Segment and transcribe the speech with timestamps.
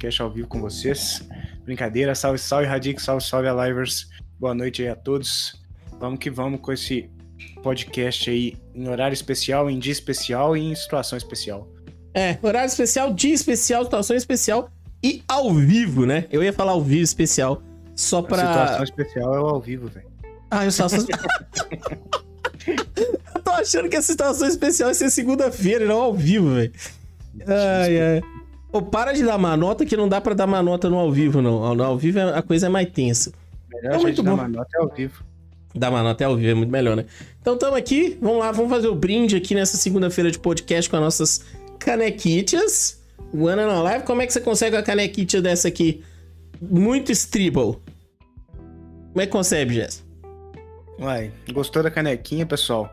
[0.00, 1.22] podcast ao vivo com vocês.
[1.64, 4.08] Brincadeira, salve, salve, Radic, salve, salve, Alivers.
[4.38, 5.60] Boa noite aí a todos.
[5.98, 7.10] Vamos que vamos com esse
[7.62, 11.68] podcast aí em horário especial, em dia especial e em situação especial.
[12.14, 14.70] É, horário especial, dia especial, situação especial
[15.04, 16.24] e ao vivo, né?
[16.32, 17.62] Eu ia falar ao vivo especial,
[17.94, 18.42] só pra.
[18.42, 20.06] A situação especial é o ao vivo, velho.
[20.50, 20.86] Ah, eu só.
[20.86, 21.04] eu
[23.44, 26.72] tô achando que a situação especial ia ser segunda-feira, não ao vivo, velho.
[27.46, 28.39] Ai, ai.
[28.70, 31.74] Pô, para de dar manota que não dá pra dar manota no ao vivo, não.
[31.74, 33.32] No ao vivo é, a coisa é mais tensa.
[33.68, 34.36] Melhor é muito bom.
[34.36, 35.24] dar manota ao vivo.
[35.74, 37.04] Dar manota é ao vivo, é muito melhor, né?
[37.40, 40.96] Então tamo aqui, vamos lá, vamos fazer o brinde aqui nessa segunda-feira de podcast com
[40.96, 41.44] as nossas
[41.78, 43.00] canequitas.
[43.32, 46.02] One on Live, como é que você consegue uma canequita dessa aqui?
[46.60, 47.76] Muito stribble.
[49.12, 50.04] Como é que consegue, Jess?
[50.98, 52.92] Uai, gostou da canequinha, pessoal?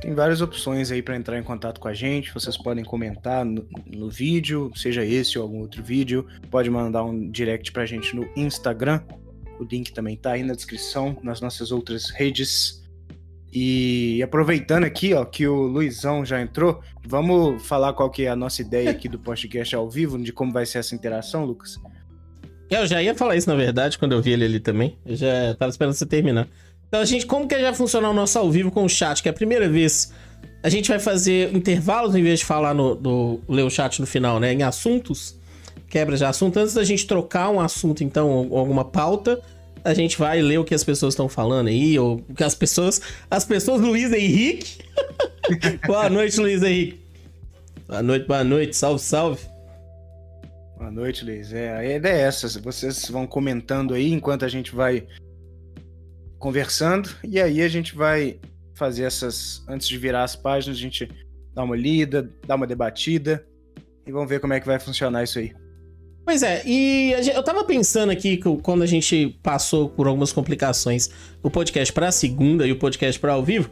[0.00, 2.32] Tem várias opções aí para entrar em contato com a gente.
[2.32, 6.26] Vocês podem comentar no, no, vídeo, seja esse ou algum outro vídeo.
[6.50, 9.00] Pode mandar um direct pra gente no Instagram.
[9.58, 12.84] O link também tá aí na descrição, nas nossas outras redes.
[13.52, 18.36] E aproveitando aqui, ó, que o Luizão já entrou, vamos falar qual que é a
[18.36, 21.80] nossa ideia aqui do podcast ao vivo, de como vai ser essa interação, Lucas?
[22.68, 24.98] Eu já ia falar isso, na verdade, quando eu vi ele ali também.
[25.06, 26.48] Eu já tava esperando você terminar.
[26.96, 29.22] Então, a gente, como que já funciona o nosso ao vivo com o chat?
[29.22, 30.14] Que é a primeira vez
[30.62, 34.06] a gente vai fazer intervalos em vez de falar no, do ler o chat no
[34.06, 34.54] final, né?
[34.54, 35.38] Em assuntos,
[35.90, 36.58] quebra de assunto.
[36.58, 39.42] Antes da gente trocar um assunto, então, alguma pauta,
[39.84, 43.02] a gente vai ler o que as pessoas estão falando aí, ou que as pessoas.
[43.30, 44.78] As pessoas, Luiz Henrique.
[45.86, 46.98] boa noite, Luiz Henrique.
[47.86, 49.42] Boa noite, boa noite, salve, salve.
[50.78, 51.52] Boa noite, Luiz.
[51.52, 52.48] É, a ideia é essa.
[52.58, 55.06] Vocês vão comentando aí enquanto a gente vai
[56.46, 58.38] conversando, e aí a gente vai
[58.72, 59.64] fazer essas.
[59.68, 61.10] Antes de virar as páginas, a gente
[61.52, 63.44] dá uma lida, dá uma debatida
[64.06, 65.52] e vamos ver como é que vai funcionar isso aí.
[66.24, 71.10] Pois é, e eu tava pensando aqui que quando a gente passou por algumas complicações,
[71.42, 73.68] o podcast para segunda e o podcast para ao vivo,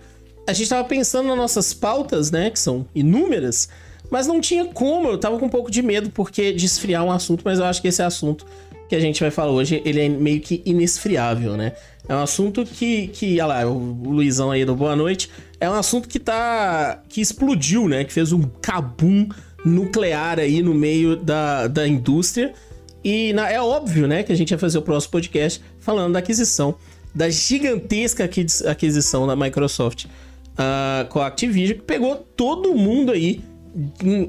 [0.48, 3.68] a gente tava pensando nas nossas pautas, né, que são inúmeras,
[4.10, 7.12] mas não tinha como, eu tava com um pouco de medo porque de esfriar um
[7.12, 8.44] assunto, mas eu acho que esse assunto
[8.88, 11.72] que a gente vai falar hoje, ele é meio que inesfriável, né?
[12.08, 15.74] É um assunto que, que olha lá, o Luizão aí do Boa Noite, é um
[15.74, 19.28] assunto que tá, que explodiu, né, que fez um cabum
[19.64, 22.52] nuclear aí no meio da, da indústria.
[23.02, 26.18] E na, é óbvio, né, que a gente vai fazer o próximo podcast falando da
[26.18, 26.74] aquisição,
[27.14, 28.28] da gigantesca
[28.68, 33.40] aquisição da Microsoft uh, com a Activision, que pegou todo mundo aí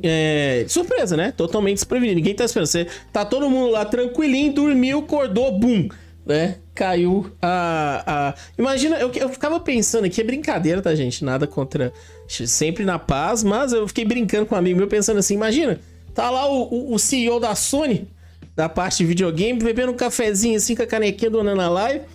[0.03, 1.31] é, surpresa, né?
[1.31, 2.15] Totalmente desprevenido.
[2.15, 2.67] Ninguém tá esperando.
[2.67, 5.87] Você, tá todo mundo lá tranquilinho, dormiu, acordou, bum,
[6.25, 6.57] né?
[6.73, 8.03] Caiu a.
[8.05, 8.33] a...
[8.57, 11.23] Imagina, eu, eu ficava pensando aqui, é brincadeira, tá, gente?
[11.23, 11.93] Nada contra.
[12.27, 15.79] Sempre na paz, mas eu fiquei brincando com um amigo meu pensando assim: imagina,
[16.13, 18.07] tá lá o, o, CEO da Sony,
[18.55, 22.05] da parte de videogame, bebendo um cafezinho assim com a canequinha do Nana Live.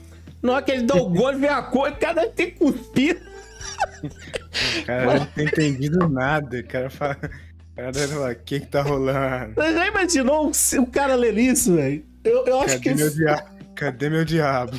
[0.43, 3.21] Na hora que ele dá o gol, vê a cor, cada tem cuspido.
[4.85, 6.59] Cara, não tem entendido nada.
[6.59, 7.17] O cara fala.
[7.77, 9.55] O que que tá rolando?
[9.55, 12.05] Você já imaginou o cara ler isso, velho?
[12.25, 12.95] Eu, eu acho Cadê que.
[12.95, 13.60] Meu dia...
[13.81, 14.79] Cadê meu diabo?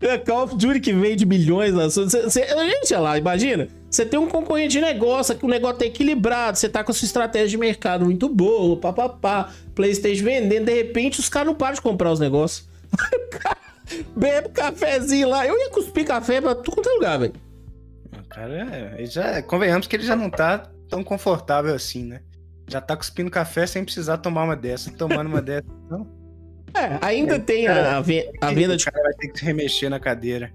[0.00, 1.88] É Call of Duty que vende milhões lá.
[1.88, 3.68] Cê, cê, gente, lá, imagina.
[3.88, 6.94] Você tem um concorrente de negócio, que o negócio tá equilibrado, você tá com a
[6.94, 11.74] sua estratégia de mercado muito boa, papapá, Playstation vendendo, de repente os caras não param
[11.74, 12.68] de comprar os negócios.
[14.16, 15.46] Bebe cafezinho lá.
[15.46, 17.34] Eu ia cuspir café pra tudo quanto é lugar, velho.
[18.30, 22.20] Cara, ele já, convenhamos que ele já não tá tão confortável assim, né?
[22.66, 24.90] Já tá cuspindo café sem precisar tomar uma dessa.
[24.90, 26.23] Tomando uma dessa, então.
[26.76, 28.00] É, ainda é, tem cara, a, a,
[28.52, 28.82] venda de.
[28.82, 30.52] O cara vai ter que se remexer na cadeira.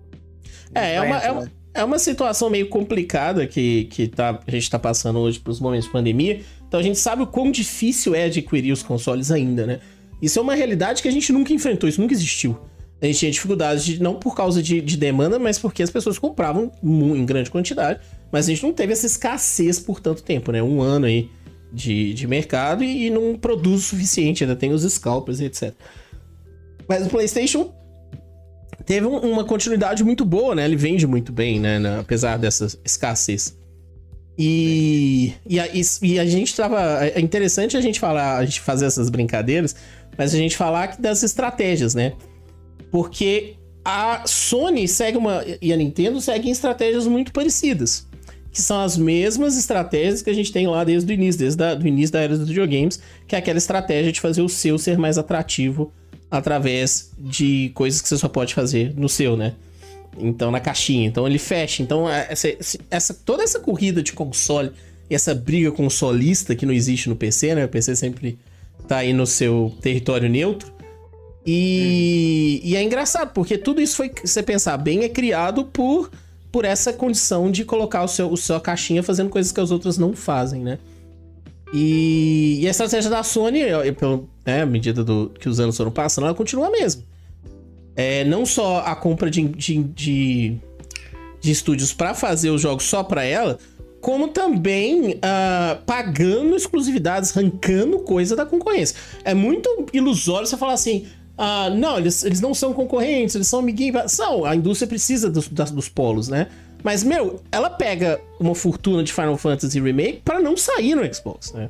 [0.76, 4.70] É, é uma, é, uma, é uma situação meio complicada que, que tá, a gente
[4.70, 6.42] tá passando hoje pros momentos de pandemia.
[6.68, 9.80] Então a gente sabe o quão difícil é adquirir os consoles ainda, né?
[10.22, 12.60] Isso é uma realidade que a gente nunca enfrentou, isso nunca existiu
[13.02, 16.20] a gente tinha dificuldades de, não por causa de, de, demanda, mas porque as pessoas
[16.20, 18.02] compravam em grande quantidade.
[18.32, 20.62] Mas a gente não teve essa escassez por tanto tempo, né?
[20.62, 21.30] Um ano aí
[21.72, 25.74] de, de mercado e, e não produz o suficiente, ainda tem os scalpers e etc.
[26.90, 27.72] Mas o PlayStation
[28.84, 30.66] teve um, uma continuidade muito boa, né?
[30.66, 31.80] Ele vende muito bem, né?
[32.00, 33.56] Apesar dessa escassez.
[34.36, 35.68] E, e, a,
[36.02, 37.06] e a gente tava.
[37.06, 39.76] É interessante a gente falar, a gente fazer essas brincadeiras,
[40.18, 42.14] mas a gente falar das estratégias, né?
[42.90, 43.56] Porque
[43.86, 45.44] a Sony segue uma.
[45.62, 48.08] e a Nintendo seguem estratégias muito parecidas.
[48.52, 51.88] Que são as mesmas estratégias que a gente tem lá desde o início, desde o
[51.88, 55.20] início da era dos videogames, que é aquela estratégia de fazer o seu ser mais
[55.20, 55.94] atrativo
[56.30, 59.56] através de coisas que você só pode fazer no seu, né?
[60.18, 61.08] Então, na caixinha.
[61.08, 61.82] Então ele fecha.
[61.82, 62.48] Então, é, essa,
[62.90, 64.72] essa, toda essa corrida de console
[65.10, 67.66] e essa briga consolista que não existe no PC, né?
[67.66, 68.38] O PC sempre
[68.88, 70.72] tá aí no seu território neutro.
[71.46, 72.70] E, uhum.
[72.70, 76.12] e é engraçado, porque tudo isso foi, se você pensar bem, é criado por,
[76.52, 79.98] por essa condição de colocar o seu, o sua caixinha fazendo coisas que as outras
[79.98, 80.78] não fazem, né?
[81.74, 83.62] E, e a estratégia da Sony,
[83.98, 87.04] pelo, né, à medida do, que os anos foram passando, ela continua a mesma.
[87.96, 90.58] É, não só a compra de, de, de,
[91.42, 93.60] de estúdios para fazer os jogos só para ela,
[94.02, 98.96] como também uh, pagando exclusividades, arrancando coisa da concorrência.
[99.24, 101.08] É muito ilusório você falar assim.
[101.38, 104.12] Uh, não, eles, eles não são concorrentes, eles são amiguinhos.
[104.12, 106.48] São, a indústria precisa dos, das, dos polos, né?
[106.84, 111.52] Mas, meu, ela pega uma fortuna de Final Fantasy Remake para não sair no Xbox,
[111.54, 111.70] né?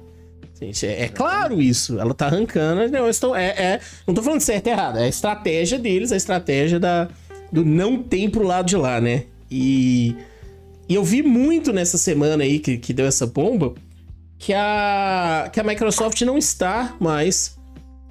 [0.62, 2.00] Gente, é, é, claro isso.
[2.00, 2.92] Ela tá arrancando.
[2.92, 5.00] Não, estou, é, é, não tô falando certo e errado.
[5.00, 7.08] É a estratégia deles, a estratégia da,
[7.52, 9.24] do não tem pro lado de lá, né?
[9.50, 10.16] E,
[10.88, 13.74] e eu vi muito nessa semana aí que, que deu essa bomba
[14.38, 17.58] que a, que a Microsoft não está mais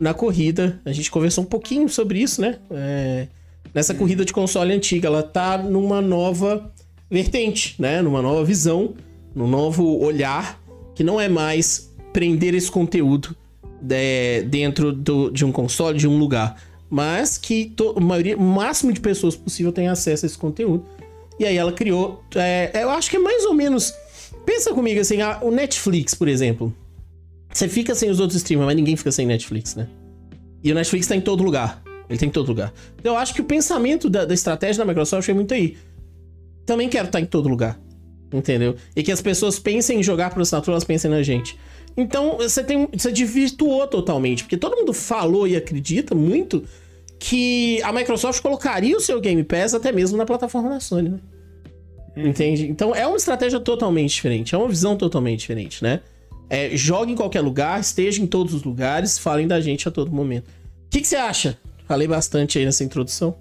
[0.01, 0.81] na corrida.
[0.85, 2.59] A gente conversou um pouquinho sobre isso, né?
[2.71, 3.29] É,
[3.75, 5.09] nessa corrida de console antiga.
[5.09, 6.73] Ela tá numa nova
[7.11, 8.03] vertente, né?
[8.03, 8.95] Numa nova visão,
[9.35, 10.61] num novo olhar,
[10.95, 13.37] que não é mais prender esse conteúdo
[13.81, 16.61] de, dentro do, de um console, de um lugar,
[16.91, 20.85] mas que to, a maioria, o máximo de pessoas possível tenha acesso a esse conteúdo.
[21.39, 23.95] E aí ela criou, é, eu acho que é mais ou menos.
[24.45, 26.75] Pensa comigo assim, a, o Netflix, por exemplo.
[27.53, 29.89] Você fica sem os outros streamers, mas ninguém fica sem Netflix, né?
[30.63, 31.83] E o Netflix tá em todo lugar.
[32.09, 32.73] Ele tem tá em todo lugar.
[32.99, 35.77] Então eu acho que o pensamento da, da estratégia da Microsoft é muito aí
[36.69, 37.81] também quero estar em todo lugar.
[38.31, 38.77] Entendeu?
[38.95, 41.59] E que as pessoas pensem em jogar por assinatura, elas pensem na gente.
[41.97, 42.87] Então, você tem.
[42.93, 44.45] Você desvirtuou totalmente.
[44.45, 46.63] Porque todo mundo falou e acredita muito
[47.19, 51.19] que a Microsoft colocaria o seu Game Pass até mesmo na plataforma da Sony, né?
[52.15, 52.29] Uhum.
[52.29, 52.69] Entende?
[52.69, 56.01] Então é uma estratégia totalmente diferente, é uma visão totalmente diferente, né?
[56.51, 60.13] É, jogue em qualquer lugar, esteja em todos os lugares, falem da gente a todo
[60.13, 60.47] momento.
[60.47, 61.59] O que, que você acha?
[61.87, 63.35] Falei bastante aí nessa introdução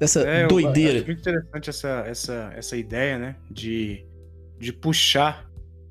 [0.00, 0.94] dessa é, doideira.
[0.94, 3.36] Eu acho muito interessante essa, essa, essa ideia, né?
[3.50, 4.02] De,
[4.58, 5.46] de puxar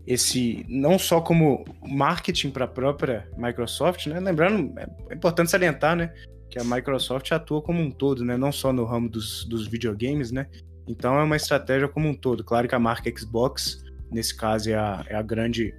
[0.08, 4.20] esse não só como marketing para a própria Microsoft, né?
[4.20, 4.74] Lembrando,
[5.10, 6.12] é importante salientar, né?
[6.50, 8.36] Que a Microsoft atua como um todo, né?
[8.36, 10.48] Não só no ramo dos, dos videogames, né?
[10.88, 12.44] Então é uma estratégia como um todo.
[12.44, 15.72] Claro que a marca Xbox, nesse caso, é a, é a grande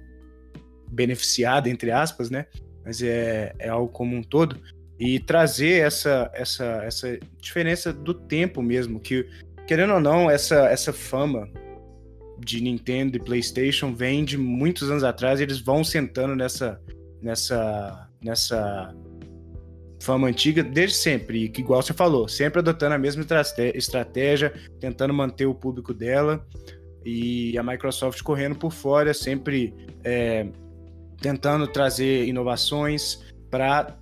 [0.89, 2.45] beneficiada, entre aspas, né?
[2.85, 4.57] Mas é, é algo como um todo
[5.01, 9.27] e trazer essa, essa, essa diferença do tempo mesmo, que,
[9.65, 11.49] querendo ou não, essa, essa fama
[12.37, 16.79] de Nintendo e PlayStation vem de muitos anos atrás e eles vão sentando nessa,
[17.19, 18.95] nessa, nessa
[19.99, 23.25] fama antiga desde sempre, e que, igual você falou, sempre adotando a mesma
[23.73, 26.45] estratégia, tentando manter o público dela,
[27.03, 29.73] e a Microsoft correndo por fora, sempre
[30.03, 30.45] é,
[31.19, 33.19] tentando trazer inovações
[33.49, 33.97] para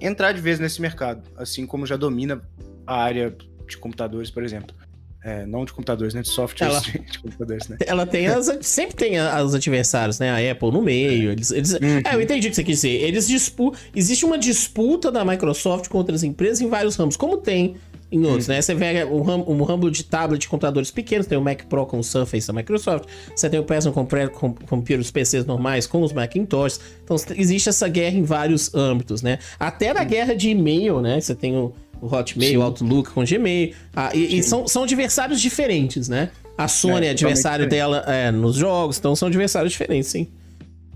[0.00, 2.42] entrar de vez nesse mercado, assim como já domina
[2.86, 3.34] a área
[3.68, 4.74] de computadores, por exemplo.
[5.22, 6.22] É, não de computadores, né?
[6.22, 7.76] De softwares ela, de, computadores, né?
[7.86, 10.30] Ela tem as, sempre tem os adversários, né?
[10.30, 11.28] A Apple no meio.
[11.28, 11.32] É.
[11.32, 12.00] Eles, eles, uhum.
[12.04, 13.02] É, eu entendi o que você quis dizer.
[13.02, 17.76] Eles dispu, existe uma disputa da Microsoft com outras empresas em vários ramos, como tem
[18.12, 18.54] em outros, uhum.
[18.54, 18.62] né?
[18.62, 21.86] Você vê o ramo, o ramo de tablet de computadores pequenos, tem o Mac Pro
[21.86, 25.44] com o Surface da Microsoft, você tem o Personal Computer com, com, com os PCs
[25.46, 26.80] normais com os Macintosh.
[27.04, 29.38] Então existe essa guerra em vários âmbitos, né?
[29.58, 30.06] Até na uhum.
[30.06, 31.20] guerra de e-mail, né?
[31.20, 33.74] Você tem o, o Hotmail, o Outlook com Gmail.
[33.94, 36.30] Ah, e, e são, são adversários diferentes, né?
[36.58, 40.26] A Sony é, é adversário dela é, nos jogos, então são adversários diferentes, sim.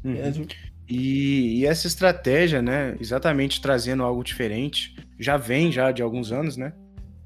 [0.04, 0.14] Uhum.
[0.14, 0.32] É,
[0.88, 6.56] e, e, essa estratégia, né, exatamente trazendo algo diferente, já vem já de alguns anos,
[6.58, 6.74] né?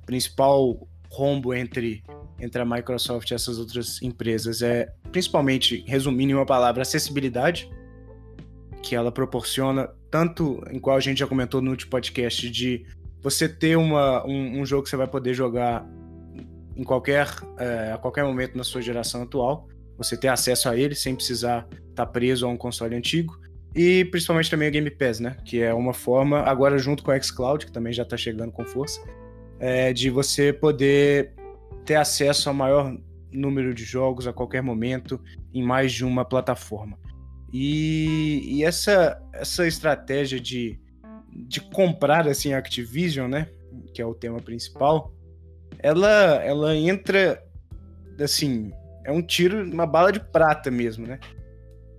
[0.09, 2.03] Principal rombo entre,
[2.41, 7.71] entre a Microsoft e essas outras empresas é, principalmente, resumindo em uma palavra, acessibilidade,
[8.83, 12.87] que ela proporciona, tanto em qual a gente já comentou no último podcast, de
[13.21, 15.87] você ter uma, um, um jogo que você vai poder jogar
[16.75, 20.95] em qualquer, é, a qualquer momento na sua geração atual, você ter acesso a ele
[20.95, 23.39] sem precisar estar tá preso a um console antigo.
[23.75, 25.37] E principalmente também o Game Pass, né?
[25.45, 28.65] Que é uma forma, agora junto com o xCloud, que também já está chegando com
[28.65, 29.03] força,
[29.59, 31.35] é, de você poder
[31.85, 32.97] ter acesso ao maior
[33.33, 35.21] número de jogos a qualquer momento
[35.53, 36.99] em mais de uma plataforma.
[37.53, 40.79] E, e essa, essa estratégia de,
[41.33, 43.49] de comprar assim a Activision, né,
[43.93, 45.13] que é o tema principal,
[45.79, 47.43] ela, ela entra
[48.21, 48.73] assim,
[49.05, 51.19] é um tiro, uma bala de prata mesmo, né?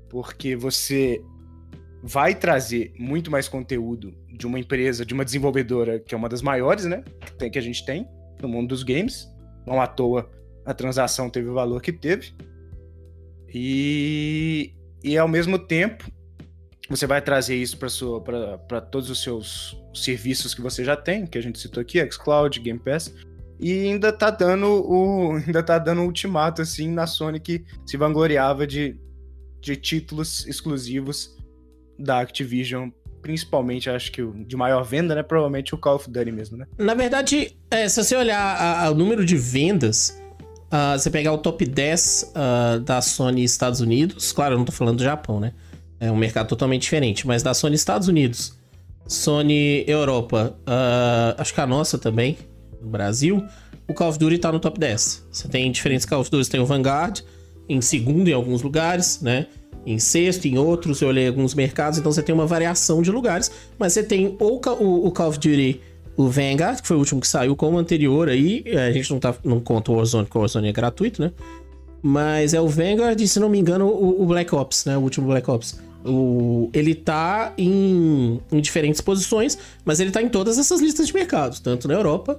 [0.10, 1.24] Porque você
[2.02, 6.42] vai trazer muito mais conteúdo de uma empresa, de uma desenvolvedora que é uma das
[6.42, 7.04] maiores, né?
[7.52, 8.08] Que, a gente tem
[8.42, 9.28] no mundo dos games.
[9.66, 10.30] Não à toa
[10.66, 12.34] a transação teve o valor que teve.
[13.54, 16.06] E, e ao mesmo tempo,
[16.90, 21.42] você vai trazer isso para todos os seus serviços que você já tem, que a
[21.42, 23.14] gente citou aqui, xCloud, Game Pass,
[23.60, 28.66] e ainda tá dando o ainda tá dando ultimato assim na Sony que se vangloriava
[28.66, 28.98] de,
[29.60, 31.39] de títulos exclusivos
[32.00, 32.90] da Activision,
[33.22, 36.66] principalmente acho que de maior venda, né, provavelmente o Call of Duty mesmo, né?
[36.78, 40.20] Na verdade, é, se você olhar o número de vendas,
[40.68, 44.66] uh, você pegar o top 10 uh, ah, da Sony Estados Unidos, claro, eu não
[44.66, 45.54] tô falando do Japão, né?
[46.00, 48.58] É um mercado totalmente diferente, mas da Sony Estados Unidos,
[49.06, 52.38] Sony Europa, uh, acho que a nossa também,
[52.82, 53.44] no Brasil,
[53.88, 55.28] o Call of Duty tá no top 10.
[55.32, 57.22] Você tem diferentes Call of Duty, tem o Vanguard
[57.68, 59.48] em segundo em alguns lugares, né?
[59.86, 63.52] Em sexto, em outros, eu olhei alguns mercados, então você tem uma variação de lugares,
[63.78, 65.82] mas você tem ou o, o Call of Duty,
[66.18, 69.20] o Vanguard, que foi o último que saiu, como o anterior aí, a gente não,
[69.20, 71.32] tá, não conta o Warzone, porque o Warzone é gratuito, né?
[72.02, 74.98] Mas é o Vanguard e, se não me engano, o, o Black Ops, né?
[74.98, 75.80] O último Black Ops.
[76.04, 81.14] O, ele tá em, em diferentes posições, mas ele tá em todas essas listas de
[81.14, 82.38] mercados, tanto na Europa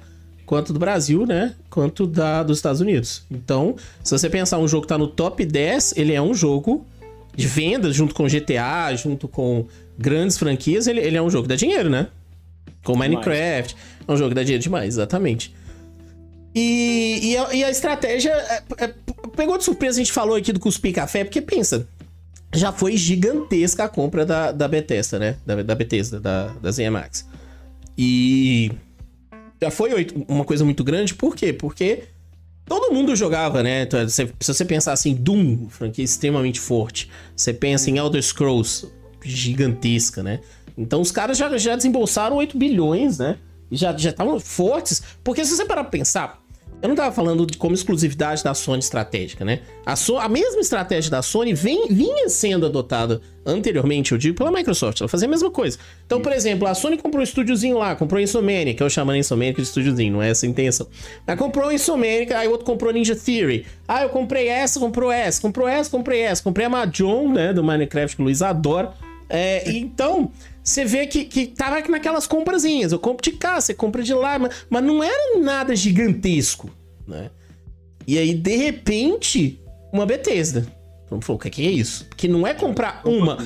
[0.50, 1.54] quanto do Brasil, né?
[1.70, 3.22] Quanto da, dos Estados Unidos.
[3.30, 6.84] Então, se você pensar um jogo que tá no top 10, ele é um jogo
[7.34, 9.66] de vendas, junto com GTA, junto com
[9.98, 12.08] grandes franquias, ele, ele é um jogo que dá dinheiro, né?
[12.82, 13.76] Com Minecraft.
[14.06, 15.54] É um jogo que dá dinheiro demais, exatamente.
[16.54, 18.30] E, e, a, e a estratégia.
[18.30, 18.94] É, é,
[19.36, 21.86] pegou de surpresa, a gente falou aqui do Cuspir Café, porque pensa,
[22.54, 25.36] já foi gigantesca a compra da, da Bethesda, né?
[25.46, 27.26] Da, da Bethesda, da, da ZMAX.
[27.96, 28.72] E
[29.62, 31.52] já foi uma coisa muito grande, por quê?
[31.52, 32.04] Porque
[32.70, 33.84] todo mundo jogava, né?
[34.08, 37.10] Se você pensar assim, Doom, franquia extremamente forte.
[37.34, 38.86] Você pensa em Elder Scrolls,
[39.24, 40.38] gigantesca, né?
[40.78, 43.38] Então os caras já, já desembolsaram 8 bilhões, né?
[43.72, 45.02] E já estavam fortes.
[45.24, 46.39] Porque se você parar pra pensar,
[46.82, 49.60] eu não tava falando de como exclusividade da Sony estratégica, né?
[49.84, 54.50] A, so a mesma estratégia da Sony vem, vinha sendo adotada anteriormente, eu digo, pela
[54.50, 55.00] Microsoft.
[55.00, 55.78] Ela fazia a mesma coisa.
[56.06, 59.10] Então, por exemplo, a Sony comprou um estúdiozinho lá, comprou a Insomnia, que eu chamo
[59.10, 60.86] a Insomnia de estúdiozinho, não é essa a intenção.
[61.26, 63.66] Mas comprou a Insomnia, aí o outro comprou Ninja Theory.
[63.86, 66.42] Ah, eu comprei essa, comprou essa, comprou essa, comprei essa.
[66.42, 68.92] Comprei a Mahjong, né, do Minecraft, que o Luiz adora.
[69.28, 70.30] É, então,
[70.70, 72.92] você vê que, que tava naquelas comprazinhas.
[72.92, 76.70] Eu compro de cá, você compra de lá, mas, mas não era nada gigantesco,
[77.06, 77.30] né?
[78.06, 79.60] E aí, de repente,
[79.92, 80.66] uma Bethesda.
[81.08, 82.06] Vamos falar, o que é isso?
[82.16, 83.36] Que não é comprar uma.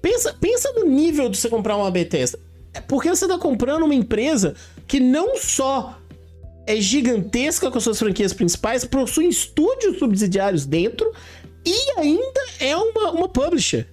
[0.00, 2.38] Pensa, pensa no nível de você comprar uma Bethesda.
[2.72, 4.54] É porque você tá comprando uma empresa
[4.86, 5.98] que não só
[6.66, 11.12] é gigantesca com suas franquias principais, possui estúdios subsidiários dentro
[11.64, 13.86] e ainda é uma, uma publisher.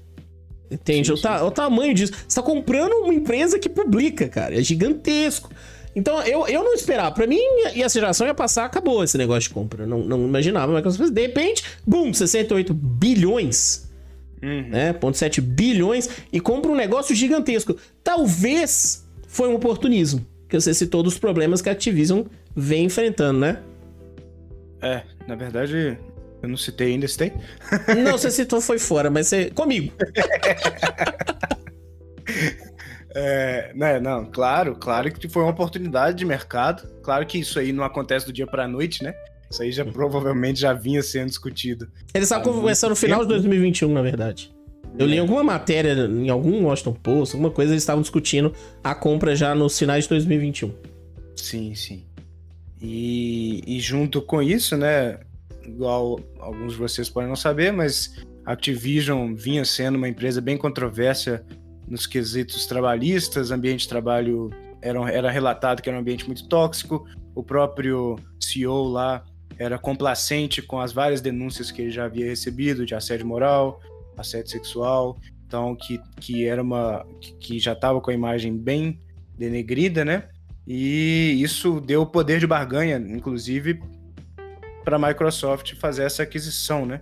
[0.69, 1.07] Entende?
[1.07, 1.27] Sim, sim.
[1.27, 2.13] O, o, tamanho disso.
[2.27, 4.57] Você tá comprando uma empresa que publica, cara.
[4.57, 5.49] É gigantesco.
[5.95, 7.11] Então, eu, eu não esperava.
[7.13, 7.39] Pra mim,
[7.73, 9.87] e essa geração ia passar, acabou esse negócio de compra.
[9.87, 11.11] Não, não imaginava Microsoft.
[11.11, 13.89] De repente, bum, 68 bilhões.
[14.43, 14.67] Uhum.
[14.69, 14.93] Né?
[14.93, 16.09] 0,7 bilhões.
[16.31, 17.75] E compra um negócio gigantesco.
[18.03, 20.25] Talvez foi um oportunismo.
[20.47, 22.23] Que você citou dos problemas que a Activision
[22.55, 23.59] vem enfrentando, né?
[24.81, 25.97] É, na verdade,
[26.41, 27.33] eu não citei ainda, citei?
[28.03, 29.49] Não, você citou foi fora, mas você.
[29.51, 29.93] comigo.
[33.19, 36.87] É, né, não, claro, claro que foi uma oportunidade de mercado.
[37.01, 39.11] Claro que isso aí não acontece do dia para a noite, né?
[39.49, 39.91] Isso aí já uhum.
[39.91, 41.89] provavelmente já vinha sendo discutido.
[42.13, 44.53] Eles estavam conversando no final de 2021, na verdade.
[44.99, 45.19] Eu li é.
[45.19, 48.53] alguma matéria em algum Washington Post, alguma coisa, eles estavam discutindo
[48.83, 50.71] a compra já nos finais de 2021.
[51.35, 52.03] Sim, sim.
[52.81, 55.19] E, e junto com isso, né,
[55.67, 60.57] igual alguns de vocês podem não saber, mas a Activision vinha sendo uma empresa bem
[60.57, 61.45] controversa
[61.87, 64.49] nos quesitos trabalhistas, ambiente de trabalho
[64.81, 67.05] era, era relatado que era um ambiente muito tóxico,
[67.35, 69.23] o próprio CEO lá
[69.59, 73.81] era complacente com as várias denúncias que ele já havia recebido de assédio moral,
[74.15, 77.05] assédio sexual, então que, que era uma
[77.39, 78.99] que já estava com a imagem bem
[79.37, 80.29] denegrida, né?
[80.65, 83.79] E isso deu poder de barganha, inclusive
[84.87, 87.01] para a Microsoft fazer essa aquisição, né?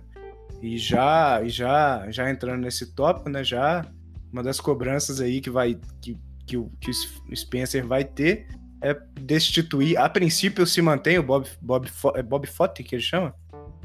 [0.60, 3.44] E já, já, já entrando nesse tópico, né?
[3.44, 3.86] Já
[4.32, 8.48] uma das cobranças aí que vai que, que, o, que o Spencer vai ter
[8.82, 9.96] é destituir.
[9.98, 13.32] A princípio se mantém o Bob Bob é Bob Fotick que ele chama,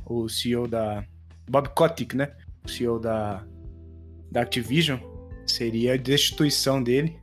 [0.03, 1.05] o CEO da
[1.47, 2.33] Bob Kotick, né?
[2.65, 3.45] O CEO da
[4.31, 4.97] da Activision
[5.45, 7.20] seria a destituição dele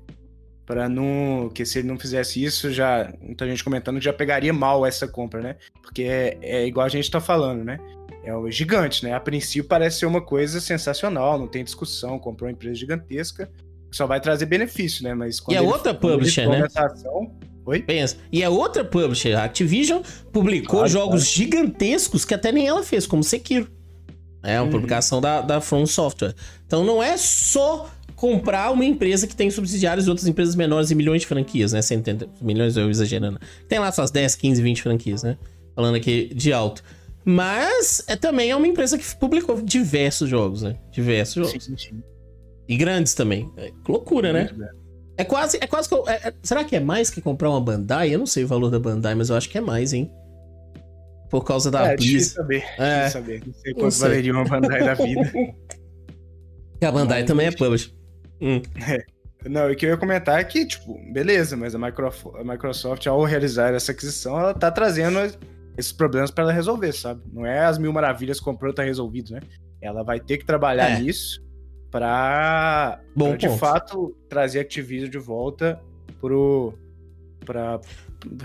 [0.68, 4.52] para não que se ele não fizesse isso já muita gente comentando que já pegaria
[4.52, 5.56] mal essa compra, né?
[5.80, 7.78] Porque é, é igual a gente tá falando, né?
[8.22, 9.14] É o gigante, né?
[9.14, 13.50] A princípio parece ser uma coisa sensacional, não tem discussão, comprou uma empresa gigantesca,
[13.90, 15.14] só vai trazer benefício, né?
[15.14, 16.66] Mas quando e é outra publisher, né?
[16.74, 17.34] Ação,
[17.64, 17.80] Oi?
[17.80, 18.18] Pensa.
[18.30, 19.36] E é outra publisher.
[19.36, 21.34] A Activision publicou claro, jogos claro.
[21.34, 23.70] gigantescos que até nem ela fez, como Sekiro.
[24.42, 24.70] É uma uhum.
[24.70, 26.34] publicação da, da From Software.
[26.66, 30.94] Então não é só comprar uma empresa que tem subsidiários de outras empresas menores e
[30.94, 31.80] milhões de franquias, né?
[31.80, 33.38] 180 milhões, eu exagerando.
[33.68, 35.38] Tem lá suas 10, 15, 20 franquias, né?
[35.72, 36.82] Falando aqui de alto.
[37.24, 40.76] Mas é, também é uma empresa que publicou diversos jogos, né?
[40.90, 41.64] Diversos jogos.
[41.64, 42.02] Sim, sim.
[42.68, 43.48] E grandes também.
[43.56, 44.50] É loucura, né?
[45.16, 45.56] É quase.
[45.60, 45.88] É quase.
[46.08, 48.12] É, é, será que é mais que comprar uma Bandai?
[48.12, 50.10] Eu não sei o valor da Bandai, mas eu acho que é mais, hein?
[51.30, 52.32] Por causa da é, Blizz.
[52.32, 52.64] saber.
[52.78, 53.42] É, saber.
[53.46, 55.32] Não sei quanto valeria uma Bandai da vida.
[56.80, 57.90] E a Bandai mas, também é publisher.
[58.40, 58.62] Hum.
[58.88, 59.04] É.
[59.48, 63.72] Não, o que eu ia comentar é que, tipo, beleza, mas a Microsoft, ao realizar
[63.72, 65.18] essa aquisição, ela tá trazendo
[65.76, 67.22] esses problemas para ela resolver, sabe?
[67.32, 69.40] Não é as mil maravilhas comprou tá resolvido, né?
[69.80, 71.00] Ela vai ter que trabalhar é.
[71.00, 71.40] nisso
[71.90, 73.00] para
[73.38, 75.80] de fato trazer Activision de volta
[76.20, 76.74] pro
[77.46, 77.80] para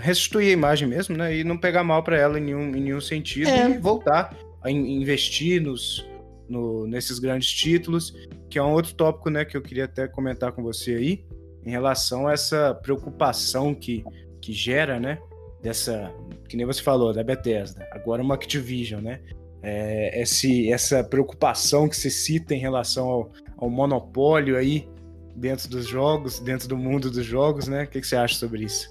[0.00, 1.36] restituir a imagem mesmo, né?
[1.36, 3.70] E não pegar mal para ela em nenhum, em nenhum sentido é.
[3.70, 6.08] e voltar a investir nos
[6.48, 8.14] no, nesses grandes títulos,
[8.54, 11.24] que é um outro tópico, né, que eu queria até comentar com você aí,
[11.66, 14.04] em relação a essa preocupação que,
[14.40, 15.18] que gera, né,
[15.60, 16.14] dessa,
[16.48, 19.18] que nem você falou, da Bethesda, agora uma Activision, né,
[19.60, 24.88] é, esse, essa preocupação que se cita em relação ao, ao monopólio aí
[25.34, 28.62] dentro dos jogos, dentro do mundo dos jogos, né, o que, que você acha sobre
[28.62, 28.88] isso?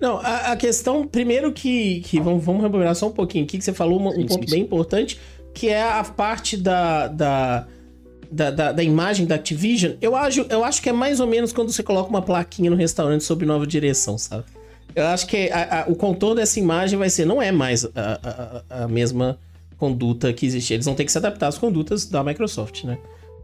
[0.00, 3.44] Não, a, a, questão, primeiro que, que vamos, vamos rebobinar só um pouquinho.
[3.44, 5.20] Aqui, que você falou um, um sim, ponto sim, bem importante,
[5.52, 7.68] que é a parte da, da,
[8.32, 11.52] da, da, da imagem da Activision, eu acho, eu acho que é mais ou menos
[11.52, 14.44] quando você coloca uma plaquinha no restaurante sobre nova direção, sabe?
[14.94, 18.62] Eu acho que a, a, o contorno dessa imagem vai ser, não é mais a,
[18.70, 19.38] a, a, mesma
[19.76, 20.72] conduta que existe.
[20.72, 22.98] Eles vão ter que se adaptar às condutas da Microsoft, né?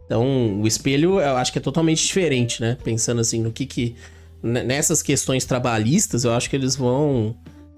[0.05, 2.77] Então, o espelho eu acho que é totalmente diferente, né?
[2.83, 3.95] Pensando assim, no que que.
[4.41, 7.35] Nessas questões trabalhistas, eu acho que eles vão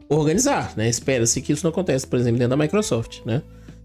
[0.08, 0.88] organizar, né?
[0.88, 3.41] Espera-se que isso não aconteça, por exemplo, dentro da Microsoft, né?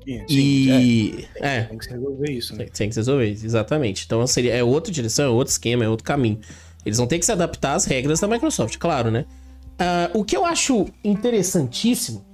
[0.06, 1.26] Sim, e.
[1.34, 2.58] É, tem, é, tem que resolver isso, né?
[2.58, 4.04] Tem, tem, que resolver isso, exatamente.
[4.06, 6.38] Então seria, é outra direção, é outro esquema, é outro caminho.
[6.84, 9.26] Eles vão ter que se adaptar às regras da Microsoft, claro, né?
[9.72, 12.24] Uh, o que eu acho interessantíssimo,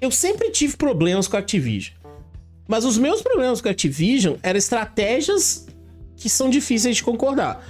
[0.00, 1.94] eu sempre tive problemas com a Activision.
[2.68, 5.66] Mas os meus problemas com a Activision eram estratégias
[6.16, 7.66] que são difíceis de concordar.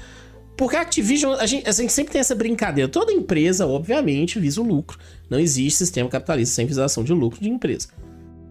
[0.56, 2.88] Porque a Activision, a gente, a gente, sempre tem essa brincadeira.
[2.88, 4.98] Toda empresa, obviamente, visa o lucro.
[5.30, 7.88] Não existe sistema capitalista sem visação de lucro de empresa.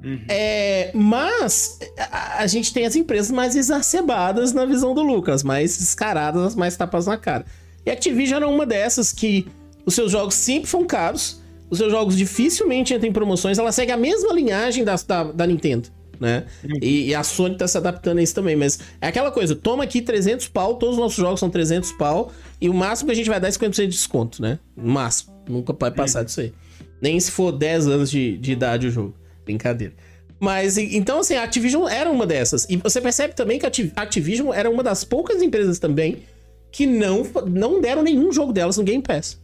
[0.04, 0.20] Uhum.
[0.28, 5.78] É, mas a, a, gente tem as empresas mais exacerbadas na visão do Lucas, mais
[5.78, 7.46] descaradas, mais tapas na cara.
[7.86, 9.48] E a Activision era uma dessas que
[9.86, 13.92] os seus jogos sempre são caros, os seus jogos dificilmente entram em promoções, ela segue
[13.92, 15.89] a mesma linhagem da, da, da Nintendo.
[16.20, 16.46] Né?
[16.63, 16.78] Uhum.
[16.82, 19.84] E, e, a Sony tá se adaptando a isso também, mas é aquela coisa, toma
[19.84, 23.16] aqui 300 pau, todos os nossos jogos são 300 pau, e o máximo que a
[23.16, 24.60] gente vai dar é 50% de desconto, né?
[24.76, 26.26] Máximo, nunca pode passar uhum.
[26.26, 26.54] disso aí.
[27.02, 29.16] Nem se for 10 anos de, de idade o jogo.
[29.45, 29.93] Brincadeira.
[30.39, 32.67] Mas, então, assim, a Activision era uma dessas.
[32.69, 36.23] E você percebe também que a Activision era uma das poucas empresas também
[36.71, 39.39] que não, não deram nenhum jogo delas no Game Pass.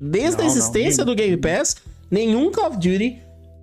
[0.00, 1.76] Desde não, a existência não, do Game Pass,
[2.10, 3.18] nenhum Call of Duty,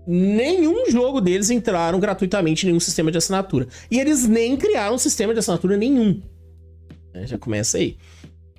[0.05, 3.67] nenhum jogo deles entraram gratuitamente em nenhum sistema de assinatura.
[3.89, 6.21] E eles nem criaram um sistema de assinatura nenhum.
[7.13, 7.97] É, já começa aí.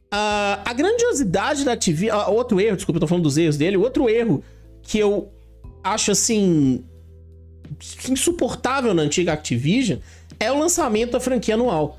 [0.07, 2.18] Uh, a grandiosidade da Activision.
[2.18, 3.76] Uh, outro erro, desculpa, eu tô falando dos erros dele.
[3.76, 4.42] Outro erro
[4.83, 5.34] que eu
[5.85, 6.83] acho assim
[8.09, 9.99] insuportável na antiga Activision
[10.40, 11.99] é o lançamento da franquia anual.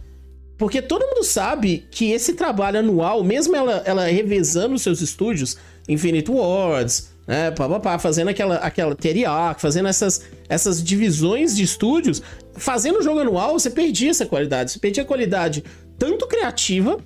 [0.57, 5.57] Porque todo mundo sabe que esse trabalho anual, mesmo ela, ela revezando os seus estúdios,
[5.87, 11.63] Infinite Words, né, pá, pá, pá, fazendo aquela, aquela Teriac, fazendo essas, essas divisões de
[11.63, 12.21] estúdios,
[12.53, 14.71] fazendo o jogo anual, você perdia essa qualidade.
[14.71, 15.63] Você perdia a qualidade
[15.97, 16.99] tanto criativa,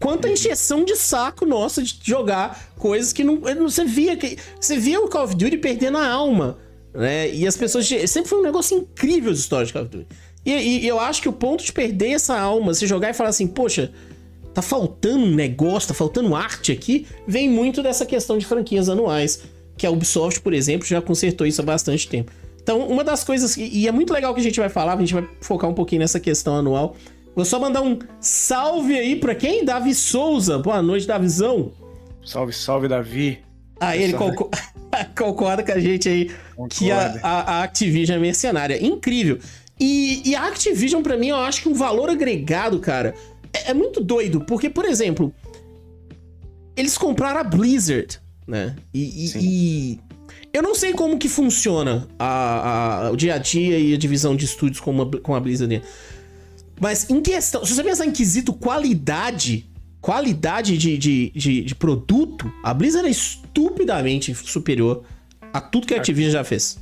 [0.00, 3.40] quanto a encheção de saco nossa de jogar coisas que não.
[3.62, 4.36] Você via que.
[4.60, 6.58] Você via o Call of Duty perdendo a alma
[6.94, 7.32] né?
[7.32, 7.86] E as pessoas.
[8.06, 10.06] Sempre foi um negócio incrível de história de Call of Duty.
[10.44, 13.28] E, e, eu acho que o ponto de perder essa alma, se jogar e falar
[13.30, 13.92] assim, poxa,
[14.54, 19.42] tá faltando um negócio, tá faltando arte aqui, vem muito dessa questão de franquias anuais.
[19.76, 22.32] Que a Ubisoft, por exemplo, já consertou isso há bastante tempo.
[22.62, 23.56] Então, uma das coisas.
[23.56, 26.00] E é muito legal que a gente vai falar, a gente vai focar um pouquinho
[26.00, 26.96] nessa questão anual.
[27.34, 29.64] Vou só mandar um salve aí pra quem?
[29.64, 30.58] Davi Souza.
[30.58, 31.72] Boa noite, Davizão.
[32.24, 33.38] Salve, salve, Davi.
[33.80, 34.58] Ah, ele concorda,
[35.16, 36.74] concorda com a gente aí concorda.
[36.74, 38.84] que a, a, a, Activision é mercenária.
[38.84, 39.38] Incrível.
[39.78, 43.14] E, e a Activision, para mim, eu acho que um valor agregado, cara,
[43.52, 44.42] é, é, muito doido.
[44.42, 45.32] Porque, por exemplo,
[46.76, 48.76] eles compraram a Blizzard, né?
[48.92, 50.00] E, e, e
[50.52, 54.36] eu não sei como que funciona a, a, o dia a dia e a divisão
[54.36, 55.82] de estúdios com, a, com a Blizzard.
[56.80, 62.50] Mas em questão, se você pensar em quesito qualidade, qualidade de, de, de, de, produto,
[62.64, 65.04] a Blizzard é estupidamente superior
[65.52, 66.78] a tudo que a Activision já fez.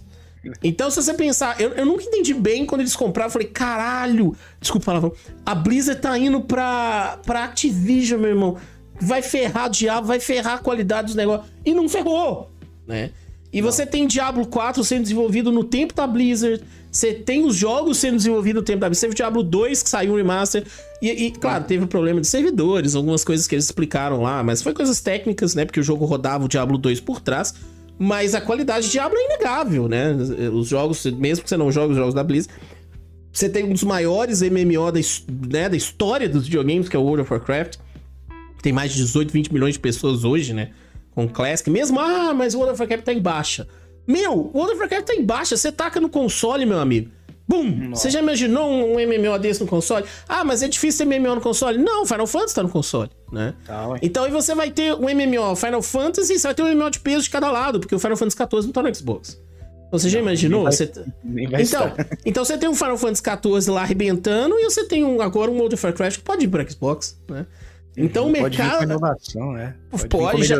[0.63, 3.27] Então, se você pensar, eu, eu nunca entendi bem quando eles compraram.
[3.29, 5.11] Eu falei, caralho, desculpa falar,
[5.45, 8.57] a Blizzard tá indo pra, pra Activision, meu irmão.
[9.01, 11.51] Vai ferrar o diabo, vai ferrar a qualidade dos negócios.
[11.65, 12.51] E não ferrou,
[12.87, 13.11] né?
[13.53, 13.71] E não.
[13.71, 16.63] você tem Diablo 4 sendo desenvolvido no tempo da Blizzard.
[16.99, 19.03] Você tem os jogos sendo desenvolvidos no tempo da Blizzard.
[19.03, 20.65] Teve o Diablo 2 que saiu um remaster.
[21.01, 24.63] E, e claro, teve o problema de servidores, algumas coisas que eles explicaram lá, mas
[24.63, 25.65] foi coisas técnicas, né?
[25.65, 27.55] Porque o jogo rodava o Diablo 2 por trás.
[27.97, 30.13] Mas a qualidade de Diablo é inegável, né?
[30.53, 32.53] Os jogos, mesmo que você não jogue os jogos da Blizzard,
[33.33, 34.99] você tem um dos maiores MMO da,
[35.57, 37.77] né, da história dos videogames, que é o World of Warcraft.
[38.61, 40.71] Tem mais de 18, 20 milhões de pessoas hoje, né?
[41.15, 41.71] Com Classic.
[41.71, 43.69] Mesmo, ah, mas o World of Warcraft tá em baixa.
[44.09, 45.55] Meu, o World of Warcraft tá em baixa.
[45.55, 47.11] Você taca no console, meu amigo.
[47.47, 47.91] Bum!
[47.91, 50.05] Você já imaginou um, um MMO desse no console?
[50.29, 51.79] Ah, mas é difícil ter MMO no console?
[51.79, 53.55] Não, Final Fantasy tá no console, né?
[53.67, 56.75] Tá, então aí você vai ter um MMO Final Fantasy e você vai ter um
[56.75, 59.41] MMO de peso de cada lado, porque o Final Fantasy XIV não tá no Xbox.
[59.91, 60.65] Você já imaginou?
[60.65, 60.93] Vai, você...
[61.25, 61.93] nem vai então,
[62.25, 65.55] então você tem um Final Fantasy XIV lá arrebentando e você tem um, agora um
[65.55, 67.47] World of Warcraft que pode ir para Xbox, né?
[67.97, 68.57] Então o mercado.
[68.57, 69.75] Pode vir com inovação, né?
[69.91, 70.57] Pode, pode já...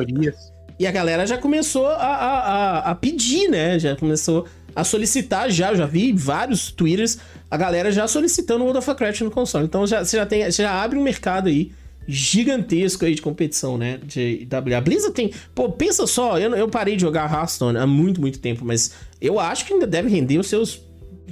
[0.79, 3.79] E a galera já começou a, a, a, a pedir, né?
[3.79, 7.19] Já começou a solicitar já, eu já vi vários twitters,
[7.51, 9.65] a galera já solicitando o World of Warcraft no console.
[9.65, 11.73] Então já, você já tem, você já abre um mercado aí
[12.07, 13.99] gigantesco aí de competição, né?
[14.03, 14.77] De W.
[14.77, 15.33] A Blizzard tem.
[15.55, 19.39] Pô, pensa só, eu, eu parei de jogar Hearthstone há muito, muito tempo, mas eu
[19.39, 20.83] acho que ainda deve render os seus.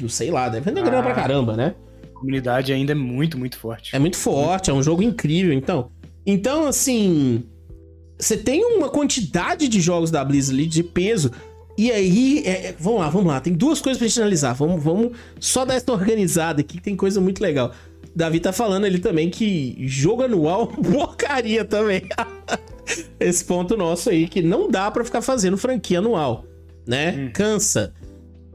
[0.08, 1.74] Sei lá, deve render ah, grana pra caramba, né?
[2.04, 3.96] A comunidade ainda é muito, muito forte.
[3.96, 5.90] É muito forte, é um jogo incrível, então.
[6.26, 7.44] Então, assim.
[8.18, 11.30] Você tem uma quantidade de jogos da Blizzard ali de peso.
[11.76, 13.40] E aí, é, é, vamos lá, vamos lá.
[13.40, 14.54] Tem duas coisas pra gente analisar.
[14.54, 17.72] Vamos, vamos só dar essa organizada aqui, que tem coisa muito legal.
[18.14, 22.02] Davi tá falando ali também que jogo anual, porcaria também.
[23.20, 26.46] Esse ponto nosso aí, que não dá para ficar fazendo franquia anual,
[26.86, 27.12] né?
[27.12, 27.30] Hum.
[27.34, 27.92] Cansa.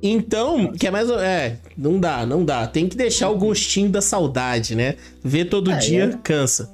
[0.02, 1.08] Então, que é mais.
[1.12, 2.66] É, não dá, não dá.
[2.66, 4.96] Tem que deixar o gostinho da saudade, né?
[5.24, 6.18] Ver todo é, dia é.
[6.24, 6.72] cansa.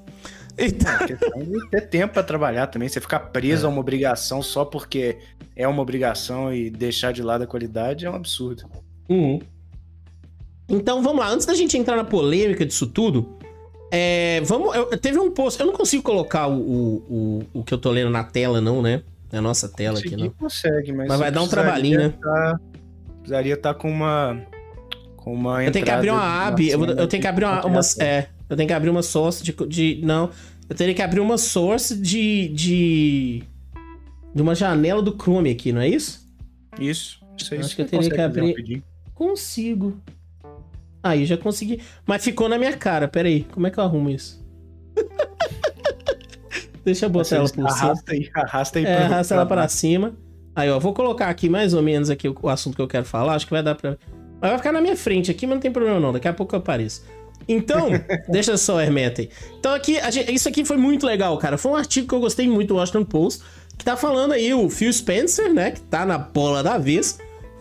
[0.57, 0.91] Então...
[1.71, 2.89] É ter tempo para trabalhar também.
[2.89, 3.69] Você ficar preso é.
[3.69, 5.17] a uma obrigação só porque
[5.55, 8.63] é uma obrigação e deixar de lado a qualidade é um absurdo.
[9.09, 9.39] Uhum.
[10.69, 13.37] Então vamos lá, antes da gente entrar na polêmica disso tudo,
[13.91, 14.75] é, vamos.
[14.75, 15.59] Eu, teve um post.
[15.59, 18.81] Eu não consigo colocar o, o, o, o, que eu tô lendo na tela, não,
[18.81, 19.01] né?
[19.31, 20.29] Na nossa tela aqui, não.
[20.31, 21.07] consegue, mas.
[21.07, 22.13] Mas vai dar um trabalhinho, né?
[22.21, 22.59] Tá,
[23.19, 24.41] precisaria estar tá com uma.
[25.15, 26.61] Com uma eu tenho que abrir uma aba.
[26.61, 27.65] Eu, eu, tenho que abrir uma.
[27.65, 29.53] uma é, eu tenho que abrir uma source de.
[29.67, 30.29] de não.
[30.69, 32.49] Eu teria que abrir uma source de.
[32.49, 33.43] de.
[34.33, 36.27] De uma janela do Chrome aqui, não é isso?
[36.79, 37.19] Isso.
[37.37, 38.83] Isso Acho que eu teria que abrir.
[39.13, 39.99] Consigo.
[41.01, 41.81] Aí já consegui.
[42.05, 43.07] Mas ficou na minha cara.
[43.07, 44.45] Pera aí, como é que eu arrumo isso?
[46.83, 47.69] Deixa eu botar ela por cima.
[47.69, 48.85] Arrasta aí, arrasta aí.
[48.85, 50.15] É, arrasta ela para cima.
[50.55, 53.05] Aí, ó, vou colocar aqui mais ou menos aqui o, o, assunto que eu quero
[53.05, 53.35] falar.
[53.35, 53.97] Acho que vai dar pra...
[54.41, 56.13] Mas vai ficar na minha frente aqui, mas não tem problema não.
[56.13, 57.03] Daqui a pouco eu apareço.
[57.47, 57.89] Então,
[58.27, 59.29] deixa só, Hermeta aí.
[59.59, 61.57] Então aqui, gente, isso aqui foi muito legal, cara.
[61.57, 63.43] Foi um artigo que eu gostei muito do Washington Post,
[63.77, 67.19] que tá falando aí o Phil Spencer, né, que tá na bola da vez,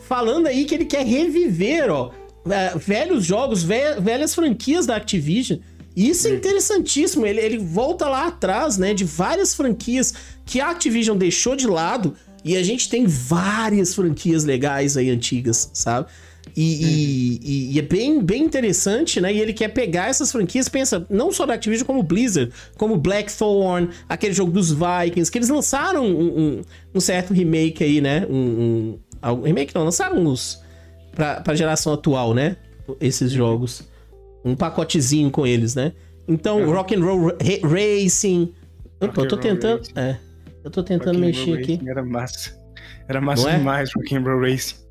[0.09, 2.11] falando aí que ele quer reviver, ó,
[2.49, 5.59] é, velhos jogos, velhas franquias da Activision.
[5.97, 7.27] E isso é interessantíssimo.
[7.27, 8.93] Ele, ele volta lá atrás, né?
[8.93, 10.13] De várias franquias
[10.45, 12.15] que a Activision deixou de lado.
[12.45, 16.07] E a gente tem várias franquias legais aí antigas, sabe?
[16.57, 19.31] E, e, e, é bem, bem interessante, né?
[19.31, 23.91] E ele quer pegar essas franquias, pensa não só da Activision, como Blizzard, como Blackthorn,
[24.09, 26.63] aquele jogo dos Vikings, que eles lançaram um, um,
[26.95, 28.27] um certo remake aí, né?
[28.31, 30.63] Um, um, remake não, lançaram uns
[31.15, 32.57] pra, pra geração atual, né?
[33.03, 33.83] Esses jogos.
[34.43, 35.93] Um pacotezinho com eles, né?
[36.27, 36.73] Então, uhum.
[36.73, 37.33] Rock and Roll
[37.65, 38.55] Racing.
[38.99, 39.83] Eu tô, tô tentando.
[39.95, 40.17] É.
[40.65, 41.79] Eu tô tentando mexer aqui.
[41.87, 42.59] Era massa.
[43.07, 43.59] Era massa é?
[43.59, 44.86] demais, Rock and Roll Racing.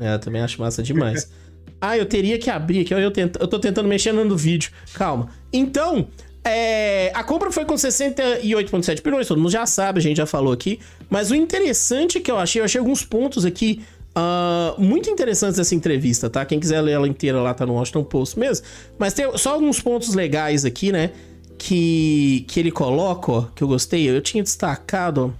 [0.00, 1.30] É, eu também acho massa demais.
[1.80, 2.94] ah, eu teria que abrir aqui.
[2.94, 4.72] Eu, eu, tento, eu tô tentando mexer no vídeo.
[4.94, 5.28] Calma.
[5.52, 6.08] Então,
[6.42, 10.52] é, a compra foi com 68,7 bilhões, todo mundo já sabe, a gente já falou
[10.52, 10.80] aqui.
[11.08, 15.72] Mas o interessante que eu achei, eu achei alguns pontos aqui Uh, muito interessantes essa
[15.72, 16.44] entrevista, tá?
[16.44, 18.66] Quem quiser ler ela inteira lá tá no Washington Post mesmo.
[18.98, 21.12] Mas tem só alguns pontos legais aqui, né?
[21.56, 24.08] Que, que ele coloca, ó, que eu gostei.
[24.08, 25.32] Eu tinha destacado.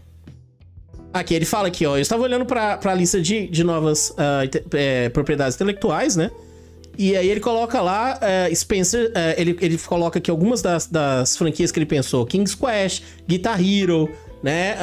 [1.12, 1.96] Aqui, ele fala aqui, ó.
[1.96, 6.30] Eu estava olhando para a lista de, de novas uh, é, propriedades intelectuais, né?
[6.96, 11.36] E aí ele coloca lá, uh, Spencer, uh, ele, ele coloca aqui algumas das, das
[11.36, 14.08] franquias que ele pensou: King's Quest, Guitar Hero,
[14.42, 14.76] né?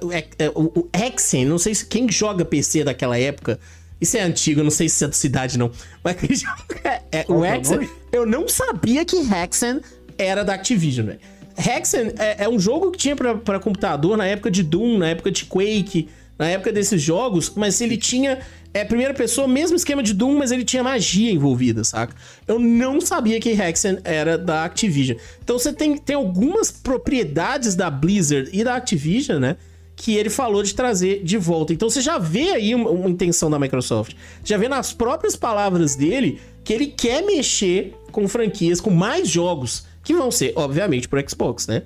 [0.00, 3.58] Uh, o, o Hexen, não sei se quem joga PC daquela época.
[4.00, 5.72] Isso é antigo, não sei se é da cidade não.
[6.04, 9.80] Mas quem joga, é, o Hexen, eu não sabia que Hexen
[10.16, 11.20] era da Activision, velho.
[11.58, 15.30] Hexen é, é, um jogo que tinha para computador na época de Doom, na época
[15.30, 18.38] de Quake, na época desses jogos, mas ele tinha
[18.72, 22.14] é primeira pessoa, mesmo esquema de Doom, mas ele tinha magia envolvida, saca?
[22.46, 25.18] Eu não sabia que Hexen era da Activision.
[25.42, 29.56] Então você tem, tem algumas propriedades da Blizzard e da Activision, né?
[29.96, 31.72] Que ele falou de trazer de volta.
[31.72, 34.14] Então você já vê aí uma, uma intenção da Microsoft.
[34.44, 39.87] Já vê nas próprias palavras dele que ele quer mexer com franquias, com mais jogos,
[40.08, 41.82] que vão ser, obviamente, pro Xbox, né?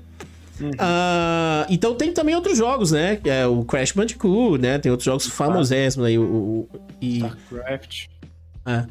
[0.61, 0.70] Uhum.
[0.70, 3.18] Uh, então tem também outros jogos, né?
[3.24, 4.78] É o Crash Bandicoot, né?
[4.78, 6.16] Tem outros jogos famosíssimos aí.
[6.16, 6.68] O, o,
[7.00, 7.16] e...
[7.16, 8.06] StarCraft.
[8.64, 8.85] É.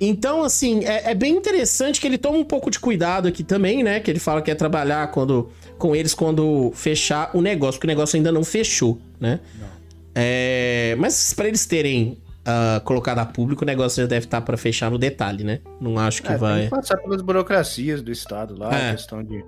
[0.00, 3.82] Então, assim, é, é, bem interessante que ele toma um pouco de cuidado aqui também,
[3.82, 3.98] né?
[3.98, 7.92] Que ele fala que é trabalhar quando, com eles quando fechar o negócio, porque o
[7.92, 9.40] negócio ainda não fechou, né?
[9.58, 9.66] Não.
[10.14, 14.44] É, mas para eles terem uh, colocado a público, o negócio já deve estar tá
[14.44, 15.60] para fechar no detalhe, né?
[15.80, 16.60] Não acho que é, vai.
[16.60, 18.92] Tem que passar pelas burocracias do Estado lá, é.
[18.92, 19.44] questão de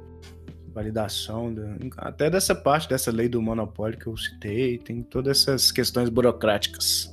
[0.74, 1.54] validação,
[1.96, 7.12] até dessa parte dessa lei do monopólio que eu citei, tem todas essas questões burocráticas.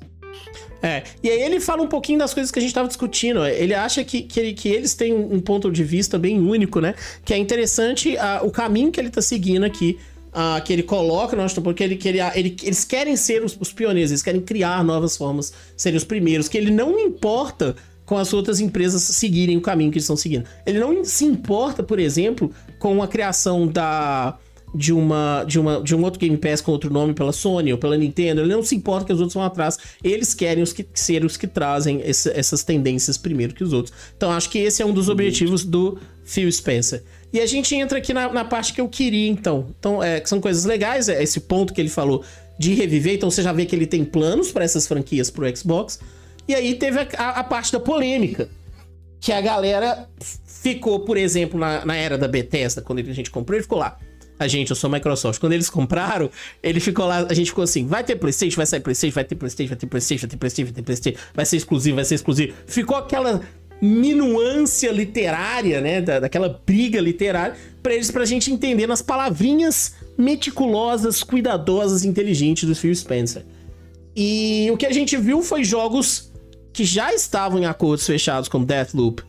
[0.82, 3.46] É, e aí ele fala um pouquinho das coisas que a gente estava discutindo.
[3.46, 6.96] Ele acha que, que, que, eles têm um ponto de vista bem único, né?
[7.24, 10.00] Que é interessante uh, o caminho que ele está seguindo aqui.
[10.32, 13.74] Uh, que ele coloca, nós, porque ele, que ele, ele, eles querem ser os, os
[13.74, 18.34] pioneiros, eles querem criar novas formas, serem os primeiros, que ele não importa com as
[18.34, 20.46] outras empresas seguirem o caminho que eles estão seguindo.
[20.66, 24.38] Ele não se importa, por exemplo, com a criação da
[24.74, 27.78] de uma de uma de um outro Game Pass com outro nome pela Sony ou
[27.78, 28.42] pela Nintendo.
[28.42, 29.78] Ele não se importa que os outros vão atrás.
[30.04, 33.96] Eles querem os que ser os que trazem esse, essas tendências primeiro que os outros.
[34.16, 37.04] Então acho que esse é um dos objetivos do Phil Spencer.
[37.34, 39.68] E a gente entra aqui na, na parte que eu queria, então.
[39.80, 42.24] Então, é, são coisas legais, é esse ponto que ele falou
[42.62, 43.16] de reviver.
[43.16, 46.00] Então você já vê que ele tem planos para essas franquias pro Xbox.
[46.48, 48.50] E aí teve a, a, a, parte da polêmica.
[49.20, 50.08] Que a galera
[50.46, 53.98] ficou, por exemplo, na, na era da Bethesda, quando a gente comprou, ele ficou lá.
[54.40, 55.40] A gente, eu sou Microsoft.
[55.40, 56.30] Quando eles compraram,
[56.64, 59.36] ele ficou lá, a gente ficou assim: vai ter PlayStation, vai sair PlayStation, vai ter
[59.36, 62.16] PlayStation, vai ter PlayStation, vai ter PlayStation, vai ter PlayStation, vai ser exclusivo, vai ser
[62.16, 62.54] exclusivo.
[62.66, 63.42] Ficou aquela
[63.82, 66.02] minuância literária, né?
[66.02, 72.76] Da, daquela briga literária, para eles, pra gente entender nas palavrinhas meticulosas, cuidadosas, inteligentes do
[72.76, 73.44] Phil Spencer.
[74.16, 76.32] E o que a gente viu foi jogos
[76.72, 79.24] que já estavam em acordos fechados como Deathloop,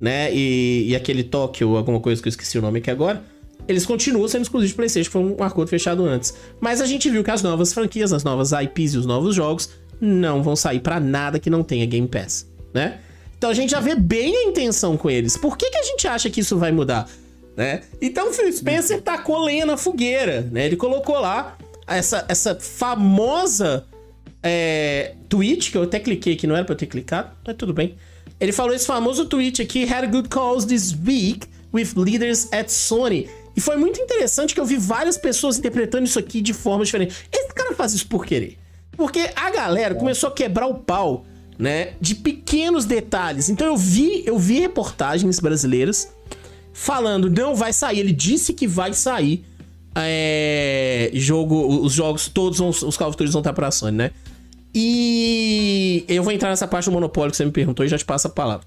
[0.00, 0.32] né?
[0.32, 3.22] E, e aquele Tokyo, alguma coisa que eu esqueci o nome aqui agora.
[3.66, 6.34] Eles continuam sendo exclusivos de PlayStation, foi um acordo fechado antes.
[6.60, 9.70] Mas a gente viu que as novas franquias, as novas IPs e os novos jogos
[10.00, 13.00] não vão sair para nada que não tenha Game Pass, né?
[13.38, 15.36] Então a gente já vê bem a intenção com eles.
[15.36, 17.08] Por que, que a gente acha que isso vai mudar?
[17.56, 17.82] Né?
[18.00, 20.66] Então o Phil Spencer tacou lenha na fogueira, né?
[20.66, 23.86] Ele colocou lá essa, essa famosa
[24.42, 27.72] é, tweet, que eu até cliquei aqui, não era pra eu ter clicado, mas tudo
[27.72, 27.96] bem.
[28.38, 33.28] Ele falou esse famoso tweet aqui: Had good calls this week with leaders at Sony.
[33.56, 37.24] E foi muito interessante que eu vi várias pessoas interpretando isso aqui de formas diferentes.
[37.32, 38.58] Esse cara faz isso por querer.
[38.92, 41.24] Porque a galera começou a quebrar o pau,
[41.58, 41.94] né?
[42.00, 43.48] De pequenos detalhes.
[43.48, 46.08] Então eu vi, eu vi reportagens brasileiras
[46.72, 48.00] falando, não vai sair.
[48.00, 49.44] Ele disse que vai sair.
[49.98, 54.10] É, jogo, os jogos todos, vão, os Call of Duty vão estar pra Sony, né?
[54.74, 58.04] E eu vou entrar nessa parte do monopólio que você me perguntou e já te
[58.04, 58.66] passo a palavra.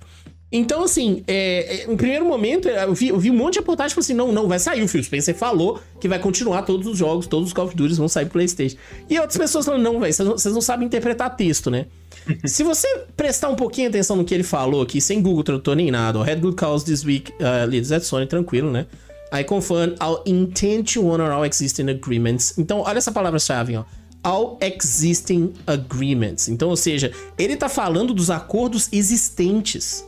[0.51, 4.05] Então, assim, é, em primeiro momento, eu vi, eu vi um monte de reportagem falei
[4.05, 7.27] assim: não, não, vai sair o Phil Spencer falou que vai continuar todos os jogos,
[7.27, 8.75] todos os Call of Duty vão sair pro PlayStation.
[9.07, 11.85] E outras pessoas falando: não, velho, vocês não sabem interpretar texto, né?
[12.45, 15.91] Se você prestar um pouquinho atenção no que ele falou aqui, sem Google Tradutor nem
[15.91, 18.85] nada, o Head Good Calls This Week uh, leads at Sony, tranquilo, né?
[19.33, 22.57] I confirm I'll intend to honor all existing agreements.
[22.57, 23.85] Então, olha essa palavra-chave, ó
[24.23, 26.47] all existing agreements.
[26.47, 30.05] Então, ou seja, ele tá falando dos acordos existentes.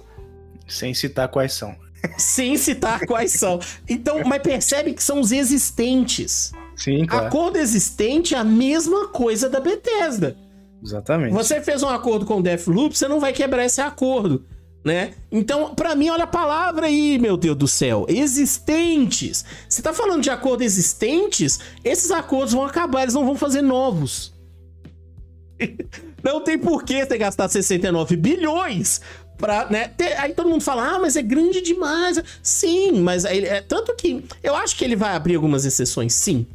[0.67, 1.75] Sem citar quais são.
[2.17, 3.59] Sem citar quais são.
[3.87, 6.51] Então, mas percebe que são os existentes.
[6.75, 7.27] Sim, claro.
[7.27, 10.35] Acordo existente é a mesma coisa da Bethesda.
[10.83, 11.33] Exatamente.
[11.33, 14.45] Você fez um acordo com o Deathloop, você não vai quebrar esse acordo
[14.83, 15.13] né?
[15.31, 19.45] Então, para mim, olha a palavra aí, meu Deus do céu, existentes.
[19.69, 24.33] Você tá falando de acordos existentes, esses acordos vão acabar, eles não vão fazer novos.
[26.23, 29.01] não tem por que ter gastado 69 bilhões
[29.37, 29.87] pra, né?
[29.89, 32.21] Ter, aí todo mundo fala, ah, mas é grande demais.
[32.41, 36.47] Sim, mas é tanto que eu acho que ele vai abrir algumas exceções, sim.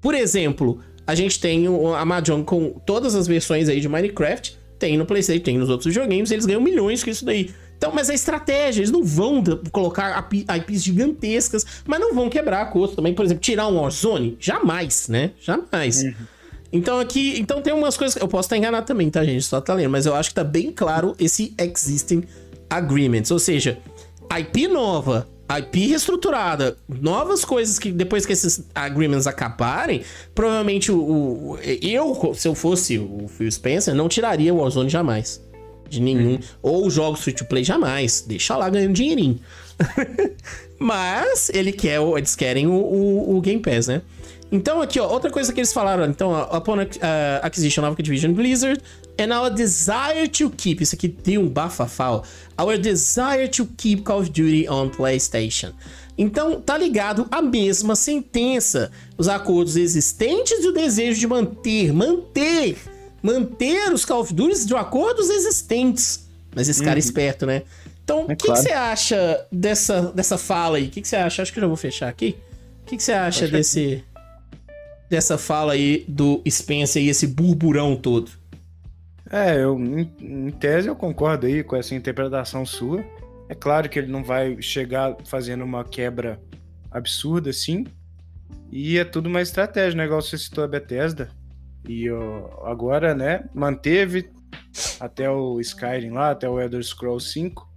[0.00, 4.96] Por exemplo, a gente tem a Mahjong com todas as versões aí de Minecraft, tem
[4.96, 7.50] no PlayStation, tem nos outros joguinhos, eles ganham milhões com isso daí.
[7.76, 12.66] Então, mas é estratégia, eles não vão colocar IPs gigantescas, mas não vão quebrar a
[12.66, 13.12] costa também.
[13.12, 14.36] Por exemplo, tirar um Warzone?
[14.38, 15.32] Jamais, né?
[15.40, 16.02] Jamais.
[16.04, 16.14] Uhum.
[16.72, 19.42] Então aqui, então tem umas coisas eu posso estar enganado também, tá, gente?
[19.42, 22.24] Só tá lendo, mas eu acho que tá bem claro esse existing
[22.70, 23.78] agreements, ou seja,
[24.38, 30.02] IP nova, IP reestruturada, novas coisas que depois que esses agreements acabarem,
[30.34, 35.42] provavelmente o, o eu, se eu fosse o Phil Spencer, não tiraria o Warzone jamais.
[35.88, 36.32] De nenhum.
[36.32, 36.40] Uhum.
[36.62, 38.24] Ou os jogos free to play jamais.
[38.26, 39.38] Deixa lá ganhando dinheirinho.
[40.78, 44.02] Mas ele quer, eles querem o, o, o, Game Pass, né?
[44.52, 46.04] Então, aqui, ó, outra coisa que eles falaram.
[46.04, 46.88] Então, upon uh,
[47.42, 48.82] acquisition of Activision Blizzard
[49.18, 50.82] and our desire to keep.
[50.82, 52.22] Isso aqui tem um bafafal.
[52.60, 55.72] Our desire to keep Call of Duty on PlayStation.
[56.18, 58.92] Então, tá ligado a mesma sentença.
[59.16, 62.76] Os acordos existentes e o desejo de manter, manter,
[63.22, 66.28] manter os Call of Duty de acordos existentes.
[66.54, 67.06] Mas esse cara é uhum.
[67.06, 67.62] esperto, né?
[68.04, 68.60] Então, o é que, claro.
[68.60, 70.88] que, você acha dessa, dessa fala aí?
[70.88, 71.40] O que, que, você acha?
[71.40, 72.36] Acho que eu já vou fechar aqui.
[72.82, 74.04] O que, que você acha desse,
[75.12, 78.30] dessa fala aí do Spencer e esse burburão todo?
[79.30, 83.04] É, eu, em, em, tese eu concordo aí com essa interpretação sua.
[83.46, 86.40] É claro que ele não vai chegar fazendo uma quebra
[86.90, 87.84] absurda assim.
[88.70, 90.06] E é tudo uma estratégia, né?
[90.06, 91.28] Igual você citou a Bethesda.
[91.86, 94.30] E ó, agora, né, manteve
[94.98, 97.70] até o Skyrim lá, até o Elder Scrolls 5.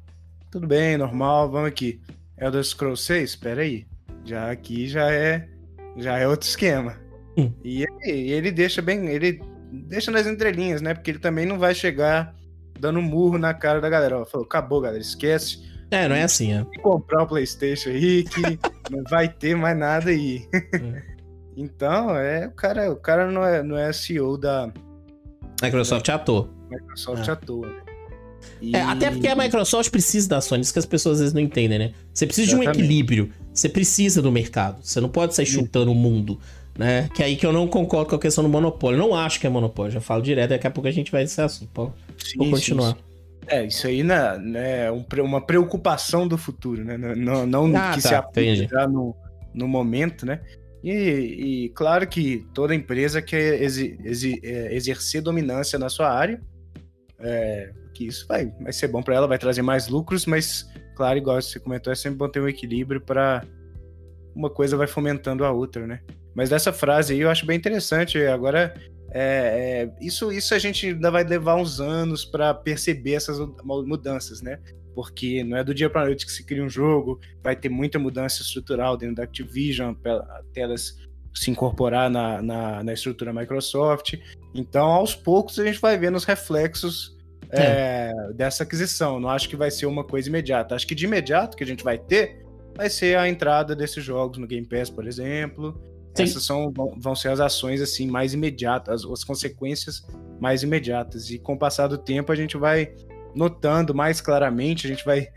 [0.50, 2.00] Tudo bem, normal, vamos aqui.
[2.38, 3.86] Elder Scrolls 6, espera aí.
[4.24, 5.50] Já aqui já é
[5.98, 7.04] já é outro esquema.
[7.38, 7.52] Hum.
[7.64, 10.94] E ele, ele deixa bem, ele deixa nas entrelinhas, né?
[10.94, 12.36] Porque ele também não vai chegar
[12.80, 14.20] dando murro na cara da galera.
[14.20, 15.64] Ó, falou, acabou, galera, esquece.
[15.92, 16.66] É, não é assim, é.
[16.82, 18.42] Comprar o PlayStation aí, que
[18.92, 20.48] não vai ter mais nada aí.
[20.54, 21.02] É.
[21.56, 24.72] então, é, o cara, o cara não é, não é CEO da.
[25.62, 26.50] Microsoft à toa.
[26.70, 27.32] Microsoft é.
[27.32, 27.82] à toa, né?
[28.62, 28.76] E...
[28.76, 31.42] É, até porque a Microsoft precisa da Sony, isso que as pessoas às vezes não
[31.42, 31.94] entendem, né?
[32.14, 32.74] Você precisa Exatamente.
[32.74, 33.32] de um equilíbrio.
[33.54, 34.84] Você precisa do mercado.
[34.84, 36.40] Você não pode sair chutando o mundo
[36.78, 37.10] né?
[37.14, 39.00] Que é aí que eu não concordo com a questão do monopólio.
[39.00, 41.42] Não acho que é monopólio, já falo direto, daqui a pouco a gente vai nesse
[41.42, 41.70] assunto.
[41.74, 42.90] Pô, sim, vou continuar.
[42.90, 43.06] Sim, sim.
[43.48, 46.98] É, isso aí né, né, é uma preocupação do futuro, né?
[46.98, 49.16] Não, não ah, que tá, se aplica no,
[49.54, 50.42] no momento, né?
[50.84, 50.92] E,
[51.66, 56.40] e, claro que toda empresa quer exi, exi, é, exercer dominância na sua área,
[57.20, 61.18] é, que isso vai, vai ser bom para ela, vai trazer mais lucros, mas, claro,
[61.18, 63.44] igual você comentou, é sempre bom ter um equilíbrio para
[64.36, 66.02] uma coisa vai fomentando a outra, né?
[66.36, 68.18] Mas dessa frase aí eu acho bem interessante.
[68.26, 68.76] Agora,
[69.12, 74.42] é, é, isso, isso a gente ainda vai levar uns anos para perceber essas mudanças,
[74.42, 74.60] né?
[74.94, 77.98] Porque não é do dia para noite que se cria um jogo, vai ter muita
[77.98, 80.98] mudança estrutural dentro da Activision, até elas
[81.34, 84.16] se incorporar na, na, na estrutura Microsoft.
[84.54, 87.16] Então, aos poucos, a gente vai vendo os reflexos
[87.52, 87.62] é.
[87.62, 89.20] É, dessa aquisição.
[89.20, 90.76] Não acho que vai ser uma coisa imediata.
[90.76, 92.44] Acho que de imediato que a gente vai ter
[92.76, 95.80] vai ser a entrada desses jogos no Game Pass, por exemplo.
[96.16, 96.24] Sim.
[96.24, 100.06] Essas são, vão ser as ações assim mais imediatas, as consequências
[100.40, 101.30] mais imediatas.
[101.30, 102.94] E com o passar do tempo a gente vai
[103.36, 105.28] notando mais claramente, a gente vai,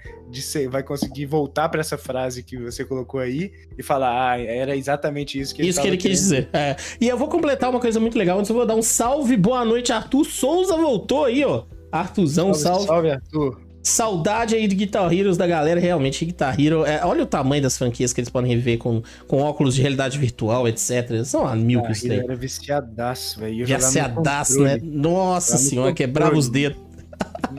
[0.70, 5.38] vai conseguir voltar para essa frase que você colocou aí e falar, ah, era exatamente
[5.38, 6.48] isso que ele Isso que ele quis dizer.
[6.52, 6.76] É.
[7.00, 9.64] E eu vou completar uma coisa muito legal, antes eu vou dar um salve, boa
[9.64, 11.64] noite, Arthur Souza voltou aí, ó.
[11.90, 12.86] Arthurzão, salve.
[12.86, 13.67] Salve, salve Arthur.
[13.88, 16.24] Saudade aí de Guitar Heroes da galera, realmente.
[16.24, 19.74] Guitar Hero, é, olha o tamanho das franquias que eles podem rever com, com óculos
[19.74, 21.24] de realidade virtual, etc.
[21.24, 23.66] São lá mil que isso era viciadaço, velho.
[23.66, 24.78] Viciadaço, né?
[24.82, 26.78] Nossa senhora, quebrava os dedos.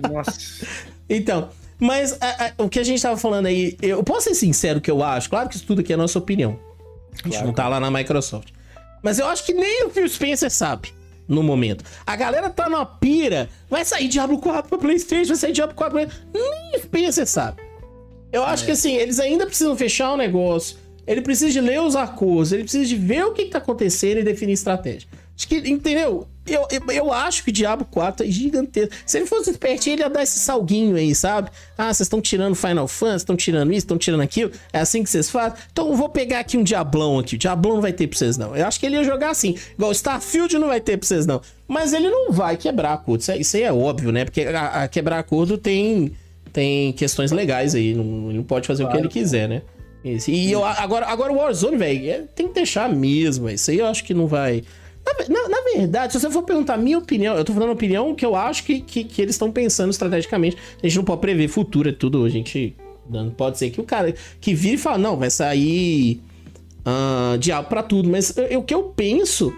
[0.09, 0.65] Nossa.
[1.09, 4.79] então, mas a, a, o que a gente tava falando aí, eu posso ser sincero
[4.79, 6.59] que eu acho, claro que isso tudo aqui é a nossa opinião.
[7.13, 8.49] A gente claro, não tá lá na Microsoft.
[9.01, 10.98] Mas eu acho que nem o Phil Spencer sabe
[11.29, 11.85] no momento.
[12.05, 13.47] A galera tá na pira.
[13.69, 16.09] Vai sair Diablo 4 pra PlayStation, vai sair Diablo 4 pra.
[16.33, 17.61] Nem pensa, sabe?
[18.33, 18.65] Eu acho é.
[18.65, 20.77] que assim, eles ainda precisam fechar o negócio.
[21.05, 24.19] Ele precisa de ler os acordos, ele precisa de ver o que, que tá acontecendo
[24.19, 25.07] e definir estratégia.
[25.39, 26.27] Acho que, entendeu?
[26.45, 28.93] Eu, eu, eu, acho que o Diabo 4 é gigantesco.
[29.05, 31.49] Se ele fosse espertinho, ele ia dar esse salguinho aí, sabe?
[31.77, 34.51] Ah, vocês estão tirando Final Fantasy, estão tirando isso, estão tirando aquilo.
[34.73, 35.57] É assim que vocês fazem?
[35.71, 37.35] Então eu vou pegar aqui um Diablão aqui.
[37.35, 38.53] O Diablão não vai ter pra vocês, não.
[38.53, 39.55] Eu acho que ele ia jogar assim.
[39.75, 41.39] Igual Starfield não vai ter pra vocês, não.
[41.65, 43.21] Mas ele não vai quebrar acordo.
[43.21, 44.25] Isso, isso aí é óbvio, né?
[44.25, 46.11] Porque a, a quebrar acordo tem,
[46.51, 47.93] tem questões legais aí.
[47.93, 48.97] Não, ele não pode fazer claro.
[48.97, 49.61] o que ele quiser, né?
[50.03, 50.31] Isso.
[50.31, 53.49] E eu, agora, agora o Warzone, velho, é, tem que deixar mesmo.
[53.49, 54.63] Isso aí eu acho que não vai.
[55.27, 58.15] Na, na, verdade, se você for perguntar a minha opinião, eu tô falando a opinião
[58.15, 60.57] que eu acho que, que, que eles estão pensando estrategicamente.
[60.81, 62.23] A gente não pode prever futuro, é tudo.
[62.23, 62.75] A gente.
[63.09, 66.21] Não pode ser que o cara que vira e fala, não, vai sair
[66.79, 68.09] uh, diabo pra tudo.
[68.09, 69.53] Mas eu, o que eu penso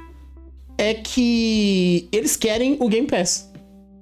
[0.78, 3.52] é que eles querem o Game Pass.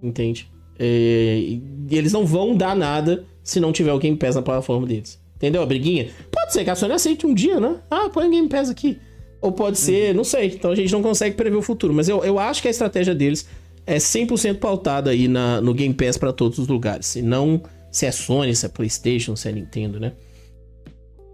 [0.01, 0.49] Entende?
[0.77, 1.61] É, e
[1.91, 5.19] eles não vão dar nada se não tiver o Game Pass na plataforma deles.
[5.35, 6.09] Entendeu a briguinha?
[6.31, 7.77] Pode ser que a Sony aceite um dia, né?
[7.89, 8.99] Ah, põe o Game Pass aqui.
[9.41, 10.17] Ou pode ser, uhum.
[10.17, 10.47] não sei.
[10.47, 11.93] Então a gente não consegue prever o futuro.
[11.93, 13.47] Mas eu, eu acho que a estratégia deles
[13.85, 17.15] é 100% pautada aí na, no Game Pass para todos os lugares.
[17.15, 17.61] E não
[17.91, 20.13] se é Sony, se é PlayStation, se é Nintendo, né?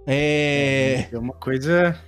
[0.07, 1.07] É...
[1.11, 1.99] É uma coisa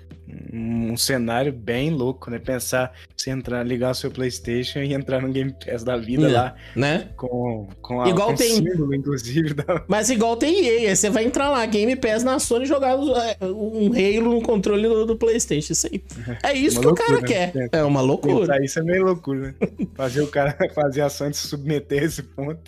[0.51, 2.37] um cenário bem louco, né?
[2.37, 6.31] Pensar você entrar, ligar o seu PlayStation e entrar no Game Pass da vida É,
[6.33, 7.09] lá né?
[7.15, 9.83] com, com a Igual com tem- símbolo, inclusive, da...
[9.87, 13.45] Mas igual tem EA, você vai entrar lá, Game Pass na Sony e jogar é,
[13.45, 15.71] um Halo no controle do, do PlayStation.
[15.73, 16.03] Isso aí.
[16.43, 17.55] É isso Uma que o cara loucura, quer.
[17.55, 17.69] né?
[17.71, 18.39] É uma loucura.
[18.39, 19.53] Pensar isso é meio loucura, né?
[19.95, 22.59] Fazer o cara fazer a Sony se submeter a esse ponto.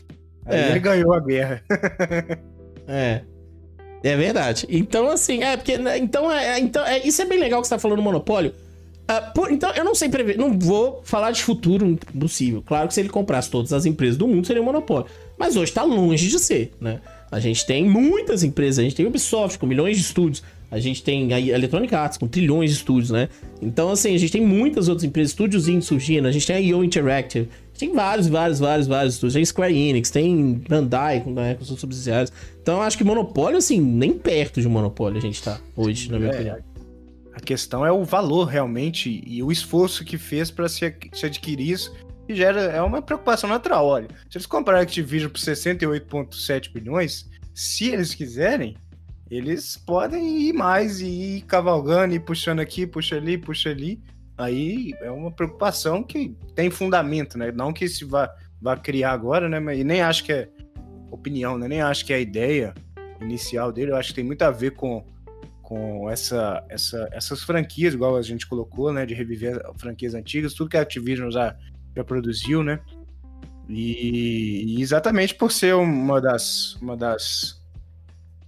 [0.46, 0.70] Aí É.
[0.72, 1.62] ele ganhou a guerra.
[2.88, 3.22] É.
[4.04, 4.66] É verdade.
[4.70, 5.78] Então, assim, é porque.
[5.78, 8.04] né, Então, é, é- então é, isso é bem legal que você tá falando do
[8.04, 8.54] monopólio.
[9.08, 10.38] Ah, por- então, eu não sei prever.
[10.38, 12.64] Não vou falar de futuro impossível.
[12.66, 15.08] Claro que se ele comprasse todas as empresas do mundo, seria um monopólio.
[15.38, 17.00] Mas hoje tá longe de ser, né?
[17.32, 18.80] A gente tem muitas empresas.
[18.80, 20.44] A gente tem Ubisoft com milhões de estúdios.
[20.72, 23.28] A gente tem a Electronic Arts com trilhões de estúdios, né?
[23.60, 26.28] Então, assim, a gente tem muitas outras empresas, estúdios surgindo.
[26.28, 27.50] A gente tem a IO Interactive.
[27.80, 29.34] Tem vários, vários, vários, vários estúdios.
[29.34, 32.32] Tem Square Enix, tem Bandai com, né, com seus subsidiários.
[32.70, 36.30] Então acho que monopólio, assim, nem perto de monopólio a gente tá hoje, na minha
[36.32, 36.36] É.
[36.36, 36.58] opinião.
[37.34, 41.68] A questão é o valor realmente e o esforço que fez para se, se adquirir
[41.72, 41.92] isso.
[42.28, 43.88] Que gera, é uma preocupação natural.
[43.88, 48.78] Olha, se eles compraram a Activision por 68,7 bilhões, se eles quiserem,
[49.32, 51.08] eles podem ir mais e
[51.38, 54.00] ir cavalgando e puxando aqui, puxa ali, puxa ali.
[54.38, 57.52] Aí é uma preocupação que tem fundamento, né?
[57.52, 59.60] Não que se vá, vá criar agora, né?
[59.60, 60.50] Mas e nem acho que é
[61.12, 61.68] opinião, né?
[61.68, 62.74] Nem acho que é a ideia
[63.22, 63.92] inicial dele.
[63.92, 65.06] Eu acho que tem muito a ver com,
[65.62, 69.06] com essa, essa, essas franquias, igual a gente colocou, né?
[69.06, 71.56] De reviver franquias antigas, tudo que a Activision já,
[71.96, 72.80] já produziu, né?
[73.68, 77.60] E, e exatamente por ser uma das, uma das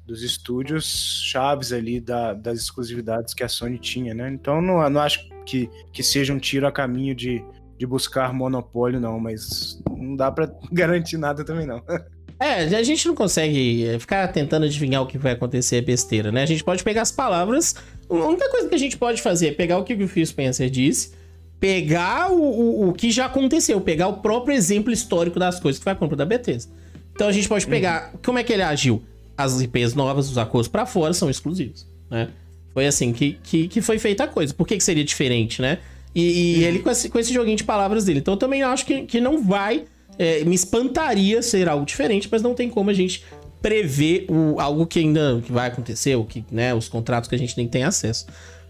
[0.05, 4.29] dos estúdios chaves ali da- das exclusividades que a Sony tinha, né?
[4.29, 7.43] Então não, não acho que, que seja um tiro a caminho de,
[7.77, 11.81] de buscar monopólio, não, mas não dá pra garantir nada também, não.
[12.41, 16.31] É, a gente não consegue é, ficar tentando adivinhar o que vai acontecer é besteira,
[16.31, 16.41] né?
[16.41, 17.75] A gente pode pegar as palavras.
[18.09, 20.67] A única coisa que a gente pode fazer é pegar o que o Phil Spencer
[20.67, 21.11] disse,
[21.59, 25.83] pegar o, o, o que já aconteceu, pegar o próprio exemplo histórico das coisas que
[25.83, 26.71] foi a compra da Bethesda.
[27.13, 28.11] Então a gente pode pegar.
[28.25, 29.03] Como é que ele agiu?
[29.37, 32.29] As IPs novas, os acordos pra fora são exclusivos, né?
[32.73, 34.51] Foi assim que, que, que foi feita a coisa.
[34.51, 35.77] Por que, que seria diferente, né?
[36.15, 38.19] E, e ele com esse, com esse joguinho de palavras dele.
[38.19, 39.85] Então eu também acho que, que não vai.
[40.17, 43.23] É, me espantaria ser algo diferente, mas não tem como a gente
[43.61, 47.37] prever o, algo que ainda que vai acontecer, o que, né, os contratos que a
[47.37, 48.25] gente nem tem acesso.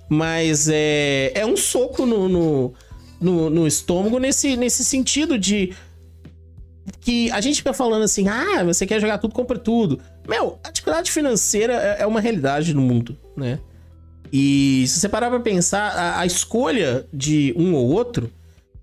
[0.10, 2.74] Mas é, é um soco no, no,
[3.20, 5.74] no, no estômago nesse, nesse sentido de
[7.00, 10.00] que a gente fica falando assim, ah, você quer jogar tudo, compra tudo.
[10.28, 13.60] Meu, a dificuldade financeira é é uma realidade no mundo, né?
[14.34, 18.32] E se você parar pra pensar, a, a escolha de um ou outro,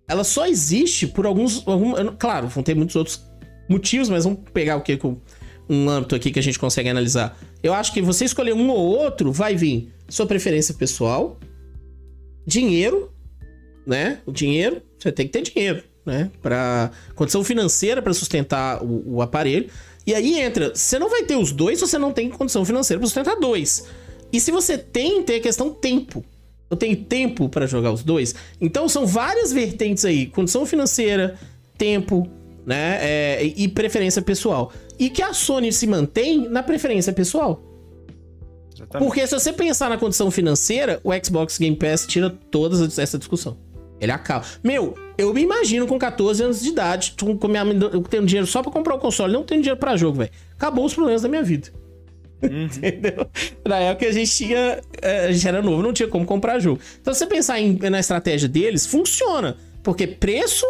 [0.09, 1.62] ela só existe por alguns.
[1.66, 3.22] Algum, claro, vão ter muitos outros
[3.68, 4.98] motivos, mas vamos pegar o que
[5.68, 7.38] um âmbito aqui que a gente consegue analisar.
[7.62, 11.38] Eu acho que você escolher um ou outro, vai vir sua preferência pessoal,
[12.46, 13.12] dinheiro,
[13.86, 14.20] né?
[14.24, 16.30] O dinheiro, você tem que ter dinheiro, né?
[16.40, 19.68] Para condição financeira para sustentar o, o aparelho.
[20.06, 22.98] E aí entra, você não vai ter os dois se você não tem condição financeira
[22.98, 23.84] para sustentar dois.
[24.32, 26.24] E se você tem, tem a questão tempo.
[26.70, 28.34] Eu tenho tempo para jogar os dois.
[28.60, 31.38] Então são várias vertentes aí: condição financeira,
[31.76, 32.28] tempo,
[32.66, 32.98] né?
[33.00, 34.72] É, e preferência pessoal.
[34.98, 37.62] E que a Sony se mantém na preferência pessoal.
[38.74, 39.06] Exatamente.
[39.06, 43.56] Porque se você pensar na condição financeira, o Xbox Game Pass tira toda essa discussão.
[44.00, 44.44] Ele acaba.
[44.62, 47.62] Meu, eu me imagino com 14 anos de idade, com minha,
[47.92, 50.30] eu tendo dinheiro só pra comprar o console, não tendo dinheiro pra jogo, velho.
[50.54, 51.72] Acabou os problemas da minha vida.
[52.43, 53.26] Entendeu?
[53.66, 54.80] Na época a gente tinha.
[55.03, 56.80] eh, A gente era novo, não tinha como comprar jogo.
[57.01, 59.57] Então, se você pensar em- na estratégia deles, funciona.
[59.82, 60.64] Porque preço,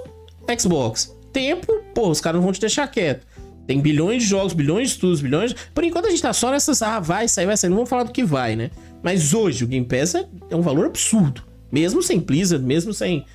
[0.58, 1.14] Xbox.
[1.32, 3.26] Tempo, pô, os caras não vão te deixar quieto.
[3.66, 5.54] Tem bilhões de jogos, bilhões de estudos, bilhões.
[5.74, 6.80] Por enquanto a gente tá só nessas.
[6.80, 7.68] Ah, vai sair, vai sair.
[7.68, 8.70] Não vamos falar do que vai, né?
[9.02, 11.42] Mas hoje o Game Pass é, é um valor absurdo.
[11.70, 13.26] Mesmo sem Blizzard, mesmo sem,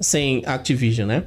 [0.00, 1.24] sem Activision, né?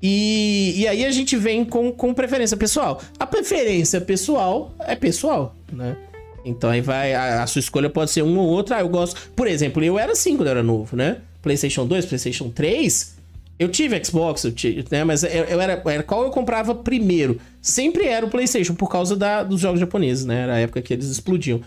[0.00, 3.02] E, e aí a gente vem com, com preferência pessoal.
[3.18, 5.96] A preferência pessoal é pessoal, né?
[6.44, 7.14] Então aí vai.
[7.14, 8.74] A, a sua escolha pode ser um ou outro.
[8.74, 9.30] Ah, eu gosto.
[9.34, 11.18] Por exemplo, eu era assim quando eu era novo, né?
[11.42, 13.18] PlayStation 2, PlayStation 3.
[13.58, 15.02] Eu tive Xbox, eu tive, né?
[15.02, 16.02] Mas eu, eu era, era.
[16.02, 17.40] Qual eu comprava primeiro?
[17.60, 20.42] Sempre era o PlayStation, por causa da, dos jogos japoneses, né?
[20.42, 21.60] Era a época que eles explodiam.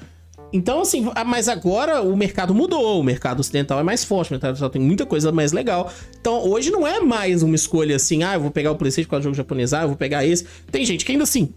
[0.53, 4.33] Então, assim, ah, mas agora o mercado mudou, o mercado ocidental é mais forte, o
[4.33, 5.91] mercado ocidental tem muita coisa mais legal.
[6.19, 9.21] Então, hoje não é mais uma escolha assim, ah, eu vou pegar o PlayStation causa
[9.21, 10.45] do jogo japonês, ah, eu vou pegar esse.
[10.69, 11.53] Tem gente que ainda assim,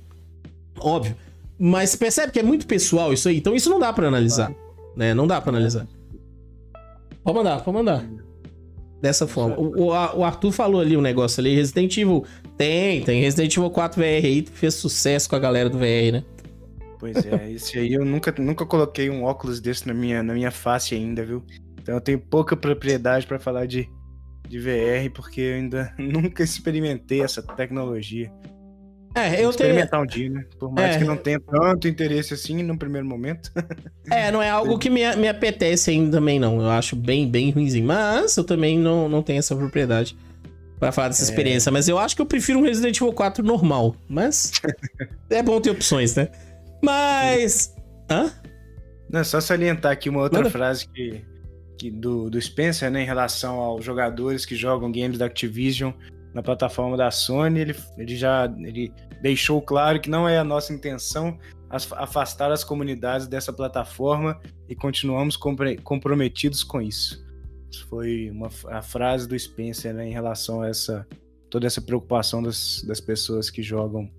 [0.78, 1.16] óbvio.
[1.58, 4.52] Mas percebe que é muito pessoal isso aí, então isso não dá pra analisar,
[4.96, 5.14] né?
[5.14, 5.86] Não dá pra analisar.
[7.22, 8.04] Pode mandar, pode mandar.
[9.00, 9.56] Dessa forma.
[9.58, 12.24] O, o- o Arthur falou ali um negócio ali, Resident Evil
[12.56, 16.24] tem, tem Resident Evil 4 VR aí, fez sucesso com a galera do VR, né?
[16.98, 20.50] Pois é, esse aí eu nunca, nunca coloquei um óculos desse na minha, na minha
[20.50, 21.42] face ainda, viu?
[21.80, 23.88] Então eu tenho pouca propriedade para falar de,
[24.48, 28.32] de VR, porque eu ainda nunca experimentei essa tecnologia.
[29.14, 30.02] É, eu experimentar tenho...
[30.02, 30.44] um dia, né?
[30.58, 30.98] Por mais é.
[30.98, 33.50] que não tenha tanto interesse assim no primeiro momento.
[34.10, 36.60] É, não é algo que me, me apetece ainda também, não.
[36.60, 37.86] Eu acho bem, bem ruimzinho.
[37.86, 40.14] Mas eu também não, não tenho essa propriedade
[40.78, 41.24] para falar dessa é.
[41.24, 41.72] experiência.
[41.72, 43.96] Mas eu acho que eu prefiro um Resident Evil 4 normal.
[44.06, 44.52] Mas
[45.30, 46.28] é bom ter opções, né?
[46.82, 47.74] Mas.
[48.10, 48.30] Hã?
[49.10, 50.50] Não, só salientar aqui uma outra Manda.
[50.50, 51.24] frase que,
[51.78, 55.92] que do, do Spencer, né, em relação aos jogadores que jogam games da Activision
[56.34, 60.74] na plataforma da Sony, ele, ele já ele deixou claro que não é a nossa
[60.74, 61.38] intenção
[61.70, 65.36] afastar as comunidades dessa plataforma e continuamos
[65.82, 67.24] comprometidos com isso.
[67.70, 71.06] isso foi uma, a frase do Spencer né, em relação a essa
[71.50, 74.10] toda essa preocupação das, das pessoas que jogam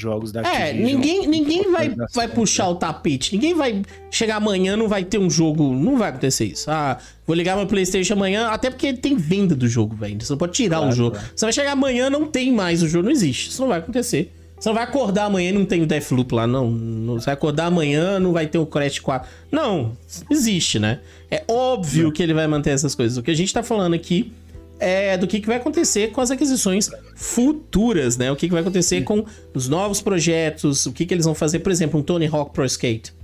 [0.00, 3.34] jogos da É, ninguém, ninguém vai, vai puxar o tapete.
[3.34, 5.72] Ninguém vai chegar amanhã, não vai ter um jogo.
[5.74, 6.70] Não vai acontecer isso.
[6.70, 10.16] Ah, vou ligar meu PlayStation amanhã, até porque tem venda do jogo, velho.
[10.20, 11.10] Você não pode tirar claro, o jogo.
[11.12, 11.28] Claro.
[11.34, 13.50] Você vai chegar amanhã, não tem mais o jogo, não existe.
[13.50, 14.32] Isso não vai acontecer.
[14.58, 16.70] Você não vai acordar amanhã e não tem o Deathloop lá, não.
[16.70, 17.14] não.
[17.14, 19.28] Você vai acordar amanhã, não vai ter o Crash 4.
[19.50, 19.96] Não,
[20.30, 21.00] existe, né?
[21.30, 23.18] É óbvio que ele vai manter essas coisas.
[23.18, 24.32] O que a gente tá falando aqui
[24.78, 28.30] é, do que, que vai acontecer com as aquisições futuras, né?
[28.30, 31.60] O que, que vai acontecer com os novos projetos, o que, que eles vão fazer,
[31.60, 33.14] por exemplo, um Tony Hawk Pro Skate,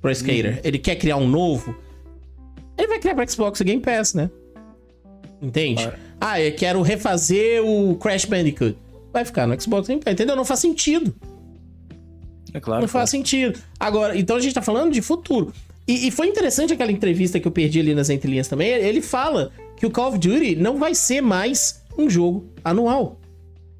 [0.00, 0.54] Pro Skater.
[0.54, 0.60] Uhum.
[0.64, 1.74] Ele quer criar um novo,
[2.78, 4.30] ele vai criar para Xbox Game Pass, né?
[5.42, 5.82] Entende?
[5.82, 5.98] Claro.
[6.20, 8.76] Ah, eu quero refazer o Crash Bandicoot.
[9.12, 10.36] Vai ficar no Xbox Game Pass, entendeu?
[10.36, 11.14] Não faz sentido.
[12.52, 12.82] É claro.
[12.82, 13.58] Não faz sentido.
[13.78, 15.52] Agora, então a gente tá falando de futuro.
[15.86, 18.68] E, e, foi interessante aquela entrevista que eu perdi ali nas entrelinhas também.
[18.68, 19.50] Ele fala
[19.80, 23.18] que o Call of Duty não vai ser mais um jogo anual.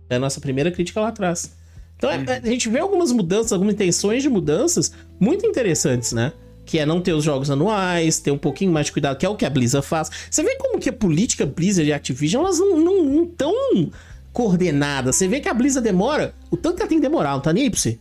[0.08, 1.52] É a nossa primeira crítica lá atrás.
[1.98, 6.32] Então é, a gente vê algumas mudanças, algumas intenções de mudanças muito interessantes, né?
[6.64, 9.28] Que é não ter os jogos anuais, ter um pouquinho mais de cuidado, que é
[9.28, 10.10] o que a Blizzard faz.
[10.30, 13.52] Você vê como que a política Blizzard e Activision, elas não estão
[14.32, 15.16] coordenadas.
[15.16, 17.52] Você vê que a Blizzard demora, o tanto que ela tem que demorar, não tá
[17.52, 17.98] nem aí pra você.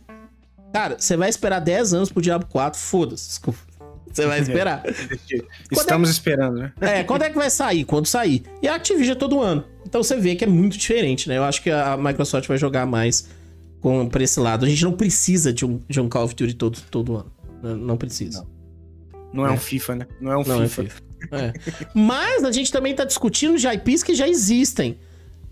[0.72, 3.69] Cara, você vai esperar 10 anos pro Diablo 4, foda-se, desculpa.
[4.12, 4.82] Você vai esperar.
[5.70, 6.12] Estamos é...
[6.12, 6.72] esperando, né?
[6.80, 7.84] É, quando é que vai sair?
[7.84, 8.42] Quando sair.
[8.60, 9.64] E a Activision é todo ano.
[9.86, 11.38] Então você vê que é muito diferente, né?
[11.38, 13.28] Eu acho que a Microsoft vai jogar mais
[13.80, 14.64] com, pra esse lado.
[14.64, 17.32] A gente não precisa de um, de um Call of Duty todo, todo ano.
[17.76, 18.46] Não precisa.
[19.32, 19.50] Não, não é.
[19.50, 19.52] é.
[19.52, 20.06] um FIFA, né?
[20.20, 20.82] Não é um não FIFA.
[20.82, 21.02] É FIFA.
[21.32, 21.52] É.
[21.94, 24.98] Mas a gente também tá discutindo de IPs que já existem.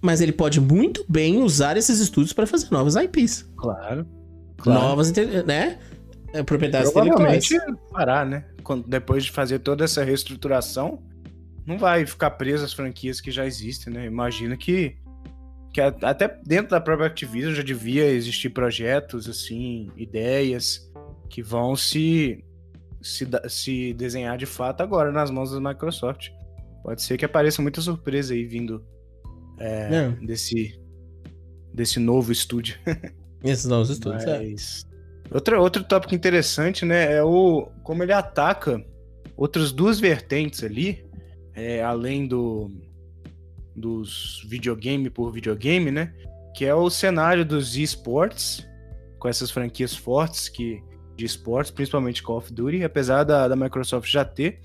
[0.00, 3.44] Mas ele pode muito bem usar esses estúdios para fazer novas IPs.
[3.56, 4.06] Claro.
[4.56, 4.80] claro.
[4.80, 5.12] Novas,
[5.44, 5.78] né?
[6.32, 7.48] É, propriedades intelectuais.
[7.90, 8.44] parar, né?
[8.62, 11.02] Quando, depois de fazer toda essa reestruturação,
[11.66, 14.06] não vai ficar preso às franquias que já existem, né?
[14.06, 14.96] Imagina que,
[15.72, 20.90] que até dentro da própria Activision já devia existir projetos, assim, ideias
[21.28, 22.42] que vão se,
[23.02, 26.30] se, se desenhar de fato agora nas mãos da Microsoft.
[26.82, 28.84] Pode ser que apareça muita surpresa aí vindo
[29.58, 30.80] é, desse,
[31.72, 32.76] desse novo estúdio.
[33.44, 34.38] Esses novos estúdios, é.
[34.38, 34.84] Mas...
[34.84, 34.88] é.
[35.32, 38.84] Outro, outro tópico interessante, né, é o como ele ataca
[39.36, 41.06] outras duas vertentes ali,
[41.54, 42.70] é, além do
[43.76, 46.12] dos videogame por videogame, né,
[46.54, 48.66] que é o cenário dos esportes,
[49.18, 50.82] com essas franquias fortes que
[51.14, 54.60] de esportes, principalmente Call of Duty, apesar da, da Microsoft já ter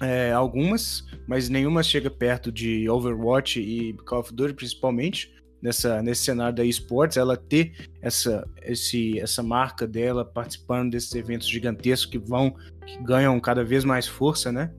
[0.00, 5.32] é, algumas, mas nenhuma chega perto de Overwatch e Call of Duty, principalmente
[5.62, 11.48] nessa, nesse cenário da esportes, ela ter essa, esse, essa marca dela participando desses eventos
[11.48, 12.54] gigantescos que vão,
[12.84, 14.72] que ganham cada vez mais força, né?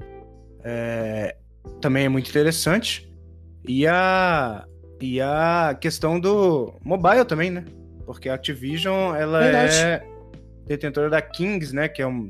[0.63, 1.38] É,
[1.79, 3.09] também é muito interessante.
[3.65, 4.65] E a,
[4.99, 7.63] e a questão do mobile também, né?
[8.05, 9.75] Porque a Activision, ela Verdade.
[9.75, 10.07] é
[10.67, 11.88] detentora da Kings, né?
[11.88, 12.29] Que é um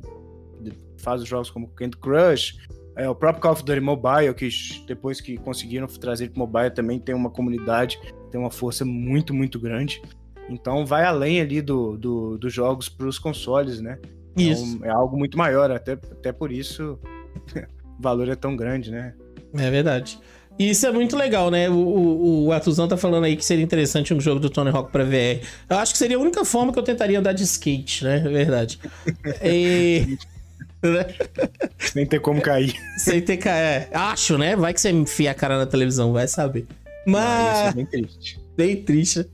[0.98, 2.58] faz os jogos como Candy Crush,
[2.96, 4.48] é, o próprio Call of Duty Mobile, que
[4.88, 8.00] depois que conseguiram trazer para mobile também tem uma comunidade
[8.34, 10.02] tem uma força muito, muito grande.
[10.50, 14.00] Então vai além ali do, do dos jogos para os consoles, né?
[14.36, 14.80] Isso.
[14.82, 16.98] É, um, é, algo muito maior, até, até por isso
[17.56, 19.14] o valor é tão grande, né?
[19.54, 20.18] É verdade.
[20.58, 21.70] E isso é muito legal, né?
[21.70, 24.92] O, o, o Artuzão tá falando aí que seria interessante um jogo do Tony Hawk
[24.92, 25.46] pra VR.
[25.70, 28.18] Eu acho que seria a única forma que eu tentaria andar de skate, né?
[28.18, 28.80] É verdade.
[29.46, 30.18] e...
[31.78, 32.74] Sem ter como cair.
[32.98, 33.62] Sem ter cair.
[33.62, 34.56] É, acho, né?
[34.56, 36.66] Vai que você enfia a cara na televisão, vai saber.
[37.06, 37.58] Mas.
[37.58, 38.40] Ah, é bem triste.
[38.56, 39.28] Bem triste.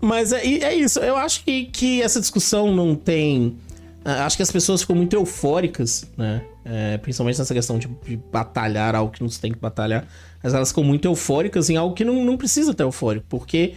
[0.00, 0.98] Mas é, é isso.
[0.98, 3.56] Eu acho que, que essa discussão não tem.
[4.04, 6.44] Ah, acho que as pessoas ficam muito eufóricas, né?
[6.64, 10.06] É, principalmente nessa questão de, de, batalhar algo que não se tem que batalhar.
[10.42, 13.26] Mas elas ficam muito eufóricas em algo que não, não precisa ter eufórico.
[13.28, 13.74] Porque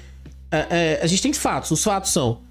[0.51, 1.71] é, é, a gente tem fatos.
[1.71, 2.41] Os fatos são.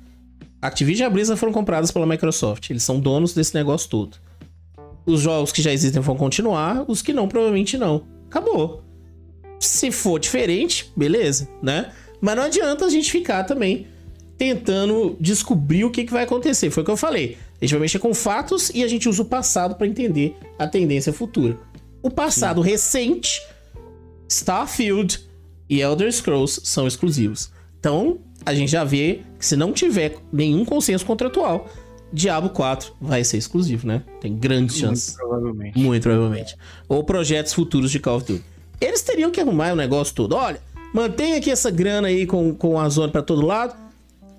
[0.62, 2.70] Activision e a Blizzard foram compradas pela Microsoft.
[2.70, 4.16] Eles são donos desse negócio todo.
[5.04, 8.04] Os jogos que já existem vão continuar, os que não, provavelmente não.
[8.28, 8.83] Acabou.
[9.66, 11.92] Se for diferente, beleza, né?
[12.20, 13.86] Mas não adianta a gente ficar também
[14.36, 16.70] tentando descobrir o que, que vai acontecer.
[16.70, 17.38] Foi o que eu falei.
[17.60, 20.66] A gente vai mexer com fatos e a gente usa o passado para entender a
[20.66, 21.58] tendência futura.
[22.02, 22.70] O passado Sim.
[22.70, 23.42] recente,
[24.28, 25.20] Starfield
[25.68, 27.50] e Elder Scrolls são exclusivos.
[27.78, 31.68] Então, a gente já vê que se não tiver nenhum consenso contratual,
[32.12, 34.02] Diablo 4 vai ser exclusivo, né?
[34.20, 35.16] Tem grandes chances.
[35.16, 35.78] Muito provavelmente.
[35.78, 36.56] Muito provavelmente.
[36.88, 38.53] Ou projetos futuros de Call of Duty.
[38.80, 40.34] Eles teriam que arrumar o negócio todo.
[40.34, 40.60] Olha,
[40.92, 43.74] mantém aqui essa grana aí com, com a zona para todo lado.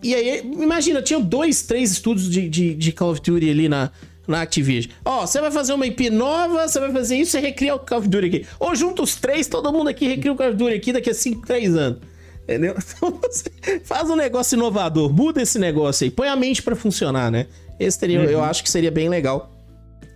[0.03, 3.91] E aí, imagina, tinha dois, três estúdios de, de, de Call of Duty ali na,
[4.27, 4.93] na Activision.
[5.03, 7.79] Ó, oh, você vai fazer uma IP nova, você vai fazer isso, você recria o
[7.79, 8.45] Call of Duty aqui.
[8.59, 11.13] Ou junta os três, todo mundo aqui recria o Call of Duty aqui daqui a
[11.13, 11.99] 5, 3 anos.
[12.43, 12.75] Entendeu?
[12.97, 17.31] Então você faz um negócio inovador, muda esse negócio aí, põe a mente para funcionar,
[17.31, 17.47] né?
[17.79, 18.25] Esse teria, uhum.
[18.25, 19.51] eu acho que seria bem legal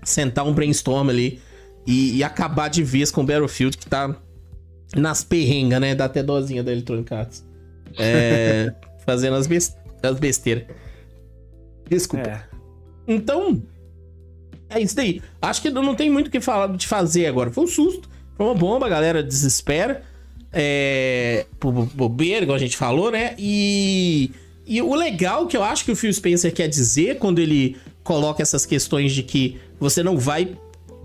[0.03, 1.41] sentar um brainstorm ali
[1.89, 4.15] e, e, acabar de vez com o Battlefield que tá
[4.95, 5.95] nas perrengas, né?
[5.95, 7.45] Dá até dozinha da Electronic Arts.
[7.97, 8.73] É,
[9.05, 10.65] fazendo as, best as besteiras.
[11.89, 12.29] Desculpa.
[12.29, 12.43] É.
[13.07, 13.61] Então,
[14.69, 15.21] é isso daí.
[15.41, 17.49] Acho que não tem muito o que falar de fazer agora.
[17.49, 20.03] Foi um susto, foi uma bomba, a galera desespera.
[20.53, 21.47] É,
[21.95, 23.33] bobeira, igual a gente falou, né?
[23.37, 24.31] E,
[24.65, 28.41] e o legal que eu acho que o Phil Spencer quer dizer quando ele coloca
[28.41, 30.55] essas questões de que você não vai.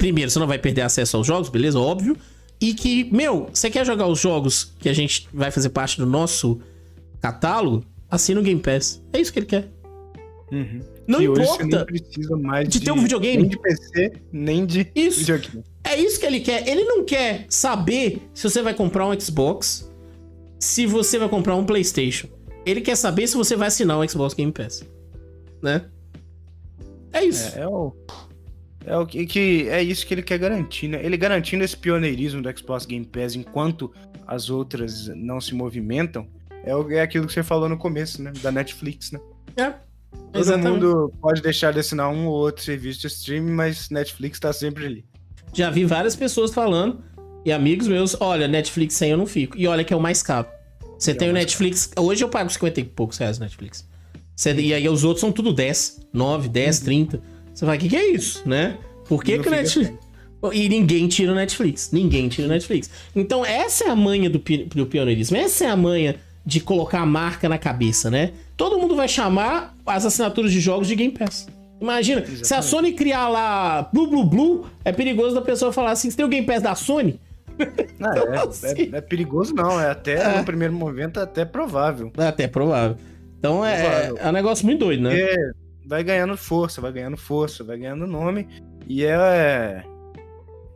[0.05, 1.81] Primeiro, você não vai perder acesso aos jogos, beleza?
[1.81, 2.15] Óbvio.
[2.61, 6.05] E que, meu, você quer jogar os jogos que a gente vai fazer parte do
[6.05, 6.61] nosso
[7.23, 7.87] catálogo?
[8.11, 9.03] Assina o Game Pass.
[9.15, 9.67] É isso que ele quer.
[10.53, 10.81] Uhum.
[11.09, 13.45] Não que importa não precisa mais de, de, ter um videogame.
[13.45, 15.21] Nem de PC, nem de isso.
[15.21, 15.65] videogame.
[15.83, 16.69] É isso que ele quer.
[16.69, 19.91] Ele não quer saber se você vai comprar um Xbox,
[20.61, 22.29] se você vai comprar um PlayStation.
[22.67, 24.85] Ele quer saber se você vai assinar o Xbox Game Pass.
[25.63, 25.87] Né?
[27.11, 27.57] É isso.
[27.57, 27.95] É, é o.
[28.87, 31.05] É, o que, que, é isso que ele quer garantir, né?
[31.05, 33.93] Ele garantindo esse pioneirismo do Xbox Game Pass enquanto
[34.27, 36.27] as outras não se movimentam,
[36.65, 38.33] é, o, é aquilo que você falou no começo, né?
[38.43, 39.21] Da Netflix, né?
[39.57, 39.73] É.
[40.33, 40.83] Todo Exatamente.
[40.83, 44.87] mundo pode deixar de assinar um ou outro serviço de streaming, mas Netflix tá sempre
[44.87, 45.05] ali.
[45.53, 47.03] Já vi várias pessoas falando,
[47.45, 49.57] e amigos meus, olha, Netflix sem eu não fico.
[49.57, 50.49] E olha que é o mais caro.
[50.99, 51.87] Você é tem o Netflix.
[51.87, 52.07] Caro.
[52.07, 53.87] Hoje eu pago 50 e poucos reais no Netflix.
[54.35, 56.85] Você, e aí os outros são tudo 10, 9, 10, uhum.
[56.85, 57.23] 30.
[57.55, 58.77] Você vai, o que, que é isso, né?
[59.09, 59.91] Por que, que o Netflix.
[59.91, 59.99] Assim.
[60.53, 61.91] E ninguém tira o Netflix.
[61.93, 62.91] Ninguém tira o Netflix.
[63.15, 65.37] Então, essa é a manha do, do pioneirismo.
[65.37, 68.33] Essa é a manha de colocar a marca na cabeça, né?
[68.57, 71.47] Todo mundo vai chamar as assinaturas de jogos de Game Pass.
[71.81, 72.47] Imagina, Exatamente.
[72.47, 76.17] se a Sony criar lá Blue Blue Blue, é perigoso da pessoa falar assim: você
[76.17, 77.19] tem o Game Pass da Sony?
[77.99, 78.91] Não, é, assim?
[78.93, 79.81] é, é, perigoso, não.
[79.81, 80.39] É até é.
[80.39, 82.13] no primeiro momento é até provável.
[82.19, 82.97] É até provável.
[83.39, 85.11] Então é, é um negócio muito doido, né?
[85.11, 85.53] Porque
[85.87, 88.49] vai ganhando força, vai ganhando força, vai ganhando nome.
[88.87, 89.85] E é.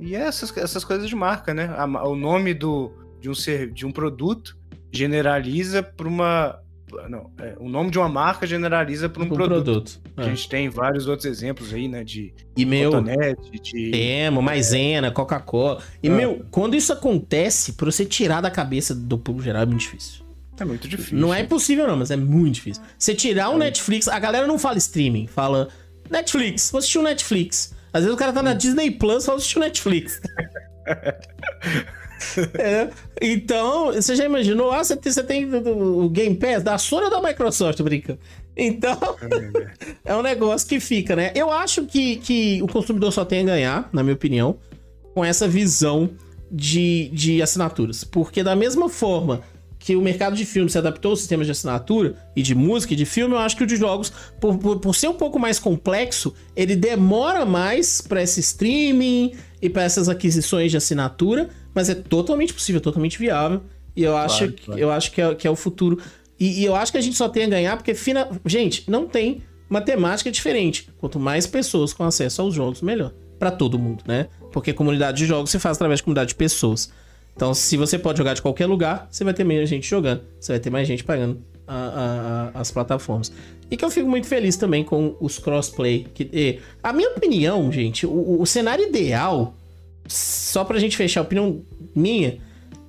[0.01, 1.69] E é essas, essas coisas de marca, né?
[2.05, 4.57] o nome do, de, um ser, de um produto
[4.93, 6.61] generaliza para uma
[7.09, 9.65] não, é, o nome de uma marca generaliza para um, um, produto.
[9.65, 10.01] produto.
[10.17, 10.23] É.
[10.23, 12.03] A gente tem vários outros exemplos aí, né?
[12.03, 13.91] De e meu, Cotonete, de.
[13.91, 15.83] Temo, Maisena, Coca-Cola.
[16.03, 16.11] E, é.
[16.11, 20.25] meu, quando isso acontece, para você tirar da cabeça do público geral é muito difícil.
[20.59, 21.17] É muito difícil.
[21.17, 22.83] Não é impossível, não, mas é muito difícil.
[22.99, 25.69] Você tirar o um Netflix, a galera não fala streaming, fala
[26.11, 27.75] Netflix, vou assistir o Netflix.
[27.93, 30.21] Às vezes o cara tá na Disney Plus, fala assistir o Netflix.
[32.59, 32.91] É,
[33.23, 34.73] então, você já imaginou?
[34.73, 38.19] Ah, você tem, você tem o Game Pass da Sony ou da Microsoft, brincando?
[38.57, 38.99] Então,
[40.05, 41.33] é um negócio que fica, né?
[41.35, 44.59] Eu acho que, que o consumidor só tem a ganhar, na minha opinião,
[45.15, 46.11] com essa visão
[46.51, 48.03] de, de assinaturas.
[48.03, 49.43] Porque da mesma forma
[49.79, 52.97] que o mercado de filme se adaptou aos sistemas de assinatura e de música e
[52.97, 55.59] de filme, eu acho que o de jogos, por, por, por ser um pouco mais
[55.59, 61.95] complexo, ele demora mais para esse streaming e para essas aquisições de assinatura, mas é
[61.95, 63.63] totalmente possível, totalmente viável.
[63.95, 64.81] E eu acho, claro, claro.
[64.81, 65.99] Eu acho que, é, que é o futuro.
[66.39, 68.29] E, e, eu acho que a gente só tem a ganhar porque, fina...
[68.47, 70.89] gente, não tem matemática diferente.
[70.99, 73.13] Quanto mais pessoas com acesso aos jogos, melhor.
[73.39, 74.29] para todo mundo, né?
[74.53, 76.93] Porque comunidade de jogos se faz através de comunidade de pessoas.
[77.39, 80.23] Então, se você pode jogar de qualquer lugar, você vai ter menos gente jogando.
[80.41, 83.31] Você vai ter mais gente pagando a, a, as plataformas.
[83.71, 86.09] E que eu fico muito feliz também com os crossplay.
[86.13, 89.55] Que, a minha opinião, gente, o, o cenário ideal
[90.09, 91.63] só pra gente fechar a opinião
[91.95, 92.39] minha,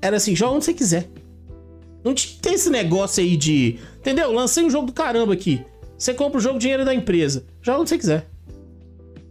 [0.02, 1.08] era assim, joga onde você quiser.
[2.04, 3.78] Não tem esse negócio aí de.
[4.00, 4.32] Entendeu?
[4.32, 5.64] Lancei um jogo do caramba aqui.
[5.96, 7.46] Você compra o jogo, dinheiro da empresa.
[7.62, 8.28] Joga onde você quiser.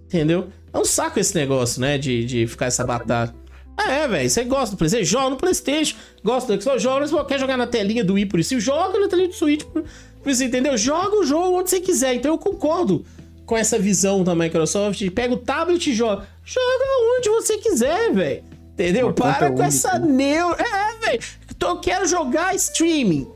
[0.04, 0.46] Entendeu?
[0.72, 1.98] É um saco esse negócio, né?
[1.98, 3.34] De, de ficar essa batalha.
[3.78, 4.28] É, velho.
[4.28, 5.10] Você gosta do PlayStation?
[5.10, 5.96] Joga no PlayStation.
[6.24, 6.82] Gosta do Xbox?
[6.82, 7.24] Joga.
[7.24, 8.58] Quer jogar na telinha do Wii por isso?
[8.58, 9.64] Joga na telinha do Switch.
[10.24, 10.76] Você entendeu?
[10.76, 12.14] Joga o jogo onde você quiser.
[12.14, 13.04] Então eu concordo
[13.46, 15.08] com essa visão da Microsoft.
[15.10, 16.26] Pega o tablet e joga.
[16.44, 16.84] Joga
[17.16, 18.44] onde você quiser, velho.
[18.74, 19.06] Entendeu?
[19.06, 20.62] Uma Para com essa neura.
[20.62, 21.20] É, velho.
[21.60, 23.26] Eu quero jogar streaming.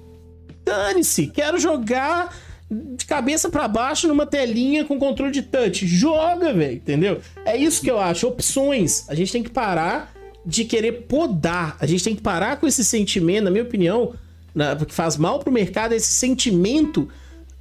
[0.64, 1.28] Dane-se.
[1.28, 2.34] Quero jogar
[2.70, 5.86] de cabeça para baixo numa telinha com controle de touch.
[5.86, 6.74] Joga, velho.
[6.74, 7.20] Entendeu?
[7.44, 8.26] É isso que eu acho.
[8.28, 9.08] Opções.
[9.08, 10.11] A gente tem que parar
[10.44, 11.76] de querer podar.
[11.80, 14.14] A gente tem que parar com esse sentimento, na minha opinião,
[14.54, 17.08] na, porque faz mal pro mercado esse sentimento.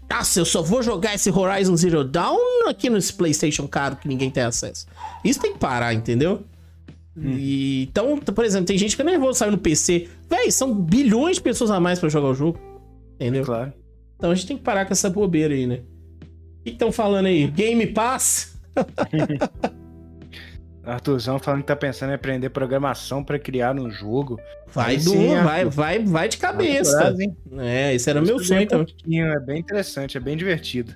[0.09, 4.29] Nossa, eu só vou jogar esse Horizon Zero Dawn aqui nesse PlayStation caro que ninguém
[4.29, 4.85] tem acesso.
[5.23, 6.43] Isso tem que parar, entendeu?
[7.15, 7.35] Hum.
[7.37, 10.09] E, então, por exemplo, tem gente que é nervoso sair no PC.
[10.29, 12.59] Véi, são bilhões de pessoas a mais para jogar o jogo.
[13.15, 13.45] Entendeu?
[13.45, 13.73] Claro.
[14.17, 15.81] Então a gente tem que parar com essa bobeira aí, né?
[16.59, 17.47] O que estão falando aí?
[17.47, 18.55] Game Pass?
[20.83, 24.39] Arthurzão falando que tá pensando em aprender programação para criar um jogo.
[24.67, 27.15] Vai do, sim, vai, vai, vai de cabeça.
[27.59, 28.85] é, esse era o meu sonho então.
[29.11, 30.93] É bem interessante, é bem divertido.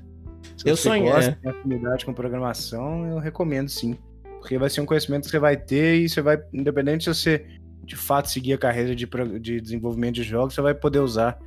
[0.58, 1.50] Se eu sonho, gosta, é.
[1.50, 3.98] afinidade com programação, eu recomendo sim.
[4.40, 7.46] Porque vai ser um conhecimento que você vai ter e você vai, independente se você
[7.84, 9.08] de fato seguir a carreira de,
[9.40, 11.40] de desenvolvimento de jogos, você vai poder usar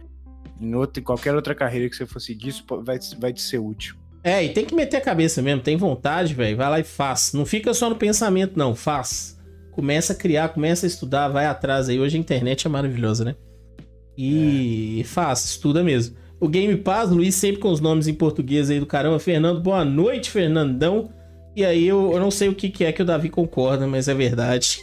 [0.61, 3.59] em, outra, em qualquer outra carreira que você for seguir, isso vai, vai te ser
[3.59, 3.97] útil.
[4.23, 7.33] É, e tem que meter a cabeça mesmo, tem vontade, velho, vai lá e faz.
[7.33, 9.39] Não fica só no pensamento, não, faz.
[9.73, 12.01] Começa a criar, começa a estudar, vai atrás aí.
[12.01, 13.37] Hoje a internet é maravilhosa, né?
[14.17, 15.05] E é.
[15.05, 16.17] faz, estuda mesmo.
[16.41, 19.19] O Game Pass, Luiz sempre com os nomes em português aí do caramba.
[19.19, 21.11] Fernando, boa noite, Fernandão.
[21.55, 24.09] E aí eu, eu não sei o que, que é que o Davi concorda, mas
[24.09, 24.81] é verdade.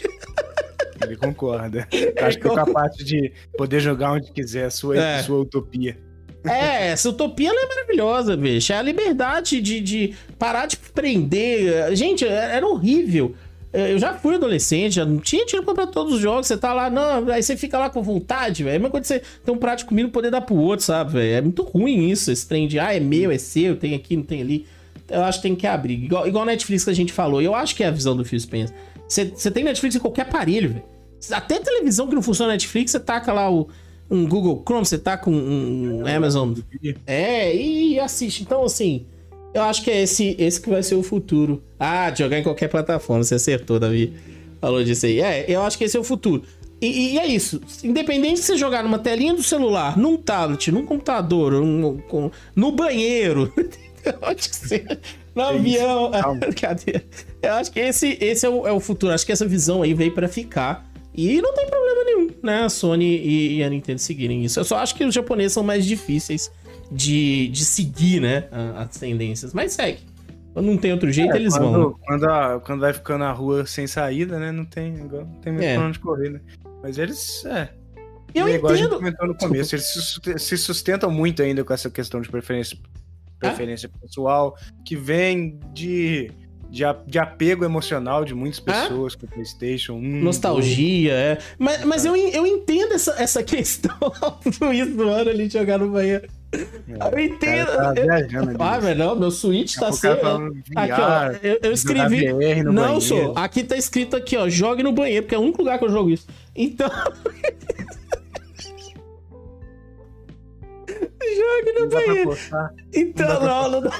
[1.02, 1.88] Ele concorda.
[2.22, 5.24] Acho que é capaz de poder jogar onde quiser, a sua, é.
[5.24, 5.98] sua utopia.
[6.46, 8.72] É, essa utopia é maravilhosa, bicho.
[8.74, 11.96] É a liberdade de, de parar de prender.
[11.96, 13.36] Gente, é, era horrível.
[13.74, 16.48] Eu já fui adolescente, já não tinha dinheiro pra comprar todos os jogos.
[16.48, 18.76] Você tá lá, não, aí você fica lá com vontade, velho.
[18.76, 21.34] É mesmo quando você tem um prato de comida poder dar pro outro, sabe, velho?
[21.34, 24.24] É muito ruim isso, esse trem de, ah, é meu, é seu, tem aqui, não
[24.24, 24.66] tem ali.
[25.10, 26.06] Eu acho que tem que abrir.
[26.06, 27.42] Igual, igual Netflix que a gente falou.
[27.42, 28.74] Eu acho que é a visão do Phil Spencer.
[29.08, 30.84] Você tem Netflix em qualquer aparelho, velho.
[31.32, 33.68] Até televisão que não funciona Netflix, você taca lá o,
[34.10, 36.54] um Google Chrome, você tá com um Amazon.
[37.06, 38.44] É, e assiste.
[38.44, 39.06] Então, assim,
[39.54, 41.64] eu acho que é esse, esse que vai ser o futuro.
[41.80, 44.14] Ah, jogar em qualquer plataforma, você acertou, Davi.
[44.60, 45.22] Falou disso aí.
[45.22, 46.44] É, eu acho que esse é o futuro.
[46.82, 47.62] E, e é isso.
[47.84, 52.72] Independente de você jogar numa telinha do celular, num tablet, num computador, um, um, no
[52.72, 53.52] banheiro,
[54.22, 55.00] onde seja,
[55.34, 56.12] no avião.
[56.60, 57.02] Cadê?
[57.42, 59.14] Eu acho que esse, esse é, o, é o futuro.
[59.14, 60.92] Acho que essa visão aí veio para ficar.
[61.18, 62.64] E não tem problema nenhum, né?
[62.64, 64.60] A Sony e, a Nintendo seguirem isso.
[64.60, 66.52] Eu só acho que os japoneses são mais difíceis
[66.92, 68.48] de, de seguir, né?
[68.76, 69.54] As tendências.
[69.54, 70.00] Mas segue.
[70.54, 71.90] Quando não tem outro jeito, é, eles quando, vão.
[71.90, 71.96] Né?
[72.06, 74.52] Quando, a, quando vai ficando na rua sem saída, né?
[74.52, 75.76] Não tem, não tem muito é.
[75.76, 76.42] pra onde correr, né?
[76.82, 77.70] Mas eles, é.
[78.34, 78.98] Eu é entendo.
[78.98, 82.78] comentou no começo, eles se sustentam muito ainda com essa questão de preferência,
[83.40, 83.98] preferência ah?
[84.02, 86.32] pessoal, que vem de
[86.76, 90.02] de, de apego emocional de muitas pessoas com o PlayStation 1.
[90.02, 91.38] Nostalgia, é.
[91.58, 93.98] Mas, mas eu, eu entendo essa, essa questão
[94.60, 96.28] do isso do ano ali jogar no banheiro.
[96.54, 96.60] É,
[97.14, 97.68] eu entendo.
[97.68, 98.12] Tá eu,
[98.60, 100.54] ah, mas não, meu Switch tá sendo.
[100.76, 102.28] Aqui, ó, eu, eu escrevi.
[102.64, 103.02] não, banheiro.
[103.02, 103.34] sou.
[103.38, 105.90] Aqui tá escrito aqui, ó, jogue no banheiro, porque é o único lugar que eu
[105.90, 106.28] jogo isso.
[106.56, 106.90] Então.
[110.88, 112.38] jogue no banheiro.
[112.94, 113.92] Então, não, não, não.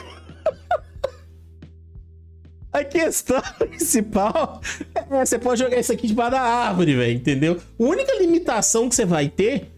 [2.76, 4.60] A questão principal
[5.10, 7.58] é você pode jogar isso aqui debaixo da árvore, velho, entendeu?
[7.58, 9.72] A única limitação que você vai ter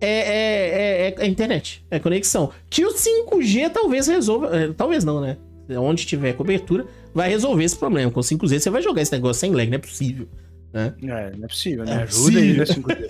[0.00, 2.52] é, é, é, é, a internet, é a conexão.
[2.70, 4.56] Que o 5G talvez resolva.
[4.56, 5.36] É, talvez não, né?
[5.70, 8.12] Onde tiver cobertura, vai resolver esse problema.
[8.12, 10.28] Com 5G você vai jogar esse negócio sem lag, não é possível.
[10.72, 10.94] Né?
[11.02, 11.94] É, não é possível, né?
[11.94, 12.64] É Ajuda aí, né?
[12.64, 13.08] 5G.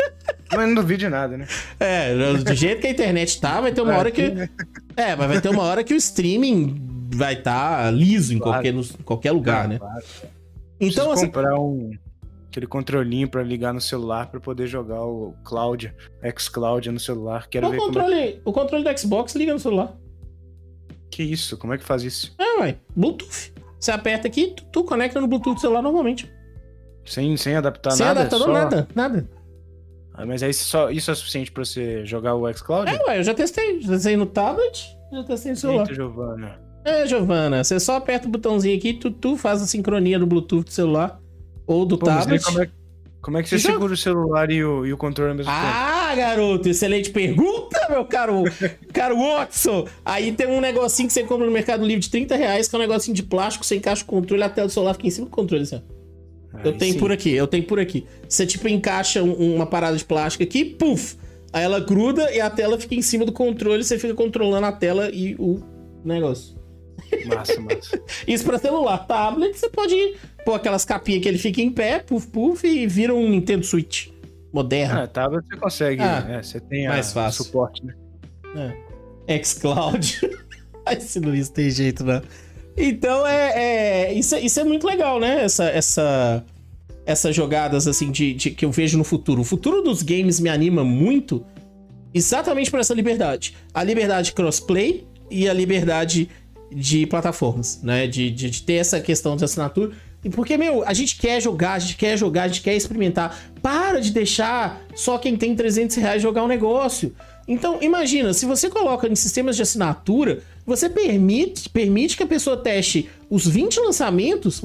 [0.50, 1.46] Mas não duvide nada, né?
[1.78, 4.22] É, do jeito que a internet tá, vai ter uma hora que.
[4.96, 8.74] É, mas vai ter uma hora que o streaming vai estar tá liso em, qualquer,
[8.74, 9.78] em qualquer lugar, né?
[9.78, 10.04] Claro.
[10.80, 11.90] Então, assim, comprar um
[12.56, 17.48] aquele controlinho para ligar no celular para poder jogar o Cloud, X-Cloud no celular.
[17.48, 18.40] Quero o ver controle, é...
[18.44, 19.94] o controle do Xbox liga no celular.
[21.10, 21.56] Que isso?
[21.58, 22.34] Como é que faz isso?
[22.38, 23.52] É, ué, Bluetooth.
[23.78, 26.32] Você aperta aqui, tu, tu conecta no Bluetooth do celular normalmente.
[27.04, 28.20] Sem, sem adaptar sem nada?
[28.20, 28.52] Sem adaptador, só...
[28.52, 29.30] nada, nada.
[30.14, 32.90] Ah, mas aí só, isso é suficiente para você jogar o Xcloud?
[32.90, 33.82] É, ué, eu já testei.
[33.82, 35.82] Já testei no tablet, já testei no celular.
[35.82, 36.65] Eita, Giovana.
[36.86, 40.66] É, Giovana, você só aperta o botãozinho aqui, tu, tu faz a sincronia do Bluetooth
[40.66, 41.20] do celular
[41.66, 42.44] ou do Pô, tablet.
[42.44, 42.70] Como é,
[43.20, 45.60] como é, que você segura o celular e o, e o controle ao mesmo ah,
[45.60, 45.74] tempo?
[45.74, 48.44] Ah, garoto, excelente pergunta, meu caro,
[48.94, 49.88] caro Watson.
[50.04, 52.78] Aí tem um negocinho que você compra no Mercado Livre de 30 reais, que é
[52.78, 55.32] um negocinho de plástico, você encaixa o controle, até o celular fica em cima do
[55.32, 55.82] controle, assim.
[56.64, 57.00] eu tenho sim.
[57.00, 58.06] por aqui, eu tenho por aqui.
[58.28, 61.16] Você, tipo, encaixa um, uma parada de plástico aqui, puf,
[61.52, 64.72] Aí ela gruda e a tela fica em cima do controle, você fica controlando a
[64.72, 65.58] tela e o
[66.04, 66.54] negócio.
[67.26, 68.02] Massa, massa.
[68.26, 68.98] Isso pra celular.
[69.06, 73.14] Tablet, você pode pôr aquelas capinhas que ele fica em pé, puf, puf, e vira
[73.14, 74.08] um Nintendo Switch
[74.52, 75.00] moderno.
[75.00, 76.02] Ah, tablet você consegue.
[76.02, 77.44] Ah, é, você tem mais a, fácil.
[77.44, 77.94] suporte, né?
[79.28, 79.42] É.
[79.42, 80.20] Xcloud.
[80.90, 82.22] Esse Luiz tem jeito, né?
[82.76, 85.42] Então é, é- isso, é isso é muito legal, né?
[85.44, 86.44] Essa, essa,
[87.04, 89.40] essas jogadas assim de, de- que eu vejo no futuro.
[89.40, 91.44] O futuro dos games me anima muito,
[92.14, 93.56] exatamente por essa liberdade.
[93.74, 96.28] A liberdade crossplay e a liberdade
[96.70, 98.06] de plataformas, né?
[98.06, 99.92] De, de, de ter essa questão de assinatura.
[100.30, 103.38] Porque, meu, a gente quer jogar, a gente quer jogar, a gente quer experimentar.
[103.62, 107.14] Para de deixar só quem tem 300 reais jogar um negócio.
[107.46, 112.56] Então, imagina, se você coloca em sistemas de assinatura, você permite, permite que a pessoa
[112.56, 114.60] teste os 20 lançamentos.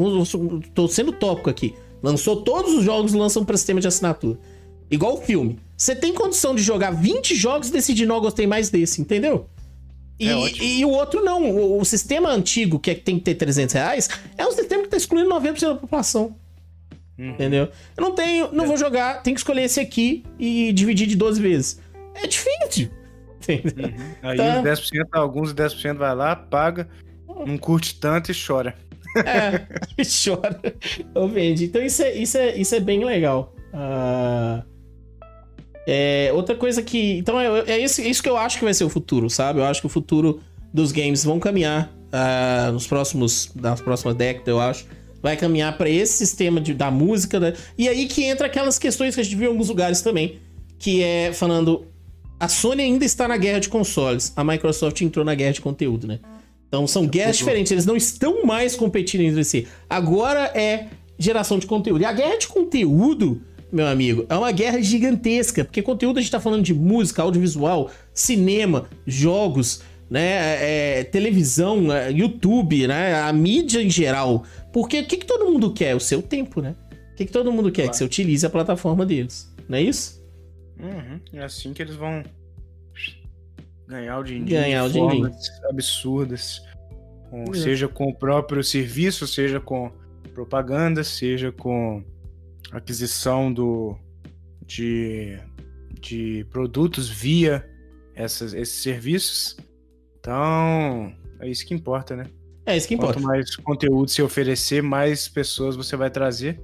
[0.64, 1.76] Estou sendo tópico aqui.
[2.02, 4.40] Lançou todos os jogos, lançam para sistema de assinatura.
[4.90, 5.60] Igual o filme.
[5.78, 9.48] Você tem condição de jogar 20 jogos e decidir, não, gostei mais desse, entendeu?
[10.22, 11.50] E, É e o outro não.
[11.50, 14.84] O, o sistema antigo, que é que tem que ter 300 reais, é um sistema
[14.84, 16.36] que tá excluindo 90% da população.
[17.18, 17.30] Uhum.
[17.32, 17.70] Entendeu?
[17.98, 21.42] Eu não tenho, não vou jogar, tenho que escolher esse aqui e dividir de 12
[21.42, 21.80] vezes.
[22.16, 22.90] É difícil.
[23.48, 23.92] Entendeu?
[24.22, 24.60] Aí Tá.
[24.60, 26.88] os 10%, alguns 10% vai lá, paga,
[27.46, 28.76] não curte tanto e chora.
[29.26, 29.66] É,
[30.24, 30.60] chora.
[31.16, 31.66] Ou vende.
[31.66, 33.54] Então isso é, isso é, isso é bem legal.
[33.74, 34.64] Ah,
[35.88, 37.18] é, outra coisa que.
[37.18, 39.60] Então é, é isso, isso que eu acho que vai ser o futuro, sabe?
[39.60, 40.42] Eu acho que o futuro
[40.74, 43.52] dos games vão caminhar ah, nos próximos.
[43.56, 44.86] nas próximas décadas, eu acho.
[45.22, 47.40] Vai caminhar para esse sistema de, da música.
[47.40, 47.54] né?
[47.78, 50.40] E aí que entra aquelas questões que a gente viu em alguns lugares também.
[50.80, 51.86] Que é falando.
[52.40, 54.34] A Sony ainda está na guerra de consoles.
[54.36, 56.20] A Microsoft entrou na guerra de conteúdo, né?
[56.68, 59.68] Então são guerras diferentes, eles não estão mais competindo entre si.
[59.90, 60.88] Agora é
[61.20, 62.02] geração de conteúdo.
[62.02, 63.42] E a guerra de conteúdo,
[63.72, 67.90] meu amigo, é uma guerra gigantesca, porque conteúdo a gente tá falando de música, audiovisual,
[68.14, 74.44] cinema, jogos, né, é, televisão, é, YouTube, né, a mídia em geral.
[74.74, 75.96] Porque o que, que todo mundo quer?
[75.96, 76.76] O seu tempo, né?
[77.14, 77.84] O que, que todo mundo quer?
[77.84, 77.92] Claro.
[77.92, 80.22] Que você utilize a plataforma deles, não é isso?
[80.80, 81.20] Uhum.
[81.34, 82.24] É assim que eles vão
[83.88, 85.24] ganhar o dinheiro Ganhar o de dinheirinho.
[85.30, 86.62] formas absurdas.
[87.34, 87.54] É.
[87.58, 89.90] seja com o próprio serviço, seja com
[90.34, 92.04] propaganda, seja com
[92.72, 93.98] aquisição do,
[94.66, 95.38] de,
[96.00, 97.68] de produtos via
[98.16, 99.58] essas, esses serviços.
[100.20, 102.26] Então, é isso que importa, né?
[102.66, 103.14] É isso que importa.
[103.16, 106.62] Quanto mais conteúdo você oferecer, mais pessoas você vai trazer.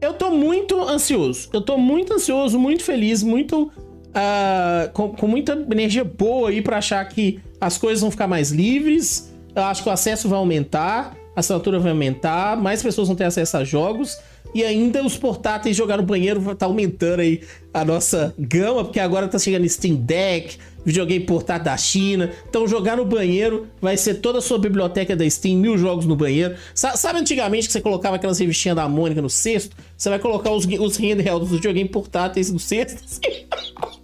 [0.00, 1.48] Eu tô muito ansioso.
[1.52, 3.72] Eu tô muito ansioso, muito feliz, muito.
[4.14, 8.50] ah, com, com muita energia boa aí pra achar que as coisas vão ficar mais
[8.50, 9.34] livres.
[9.54, 13.24] Eu acho que o acesso vai aumentar, a assinatura vai aumentar, mais pessoas vão ter
[13.24, 14.16] acesso a jogos.
[14.54, 17.42] E ainda os portáteis jogar no banheiro tá aumentando aí
[17.72, 22.30] a nossa gama, porque agora tá chegando Steam Deck, videogame portátil da China.
[22.48, 26.16] Então jogar no banheiro vai ser toda a sua biblioteca da Steam, mil jogos no
[26.16, 26.54] banheiro.
[26.74, 29.76] Sa- sabe antigamente que você colocava aquelas revistinhas da Mônica no cesto?
[29.96, 33.02] Você vai colocar os, os handhelds dos videogame portáteis no cesto?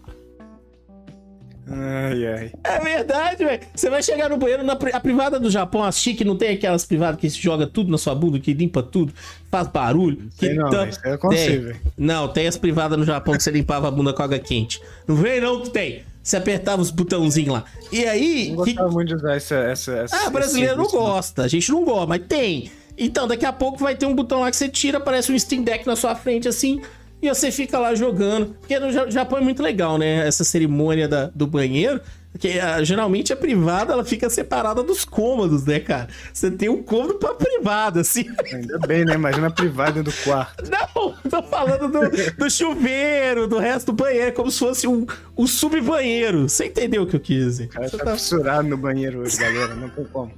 [1.66, 2.52] Ai, ai.
[2.62, 3.60] É verdade, velho.
[3.74, 6.50] Você vai chegar no banheiro, na pri- a privada do Japão, a chique, não tem
[6.50, 9.12] aquelas privadas que joga tudo na sua bunda, que limpa tudo,
[9.50, 10.28] faz barulho.
[10.38, 11.74] Que Sei não, tam- isso é tem.
[11.96, 14.80] Não, tem as privadas no Japão que você limpava a bunda com água quente.
[15.08, 16.02] Não vem não que tem.
[16.22, 17.64] Você apertava os botãozinhos lá.
[17.92, 18.52] E aí...
[18.54, 19.54] Não que- gostava muito de usar essa.
[19.56, 21.42] essa, essa Ah, brasileiro não gosta.
[21.42, 22.70] A gente não gosta, mas tem.
[22.96, 25.62] Então, daqui a pouco vai ter um botão lá que você tira, aparece um Steam
[25.62, 26.80] Deck na sua frente assim,
[27.26, 28.54] e você fica lá jogando.
[28.60, 30.26] Porque no Ja- Japão é muito legal, né?
[30.26, 32.00] Essa cerimônia da- do banheiro.
[32.36, 36.08] Que ah, geralmente a privada ela fica separada dos cômodos, né, cara?
[36.32, 38.24] Você tem um cômodo pra privada, assim.
[38.52, 39.14] Ainda bem, né?
[39.14, 40.64] Imagina a privada do quarto.
[40.68, 45.06] Não, tô falando do, do chuveiro, do resto do banheiro, como se fosse um,
[45.38, 46.48] um sub-banheiro.
[46.48, 47.64] Você entendeu o que eu quis dizer?
[47.66, 49.72] O cara Você tá tá- fissurado no banheiro hoje, galera.
[49.76, 50.32] Não tem como.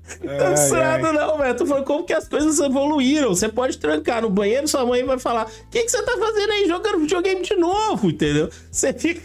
[0.07, 1.57] Tá fissurado não, velho.
[1.57, 3.29] Tô falando como que as coisas evoluíram.
[3.31, 6.53] Você pode trancar no banheiro, sua mãe vai falar: O que, que você tá fazendo
[6.53, 8.09] aí jogando videogame de novo?
[8.11, 8.49] Entendeu?
[8.71, 9.23] Você fica.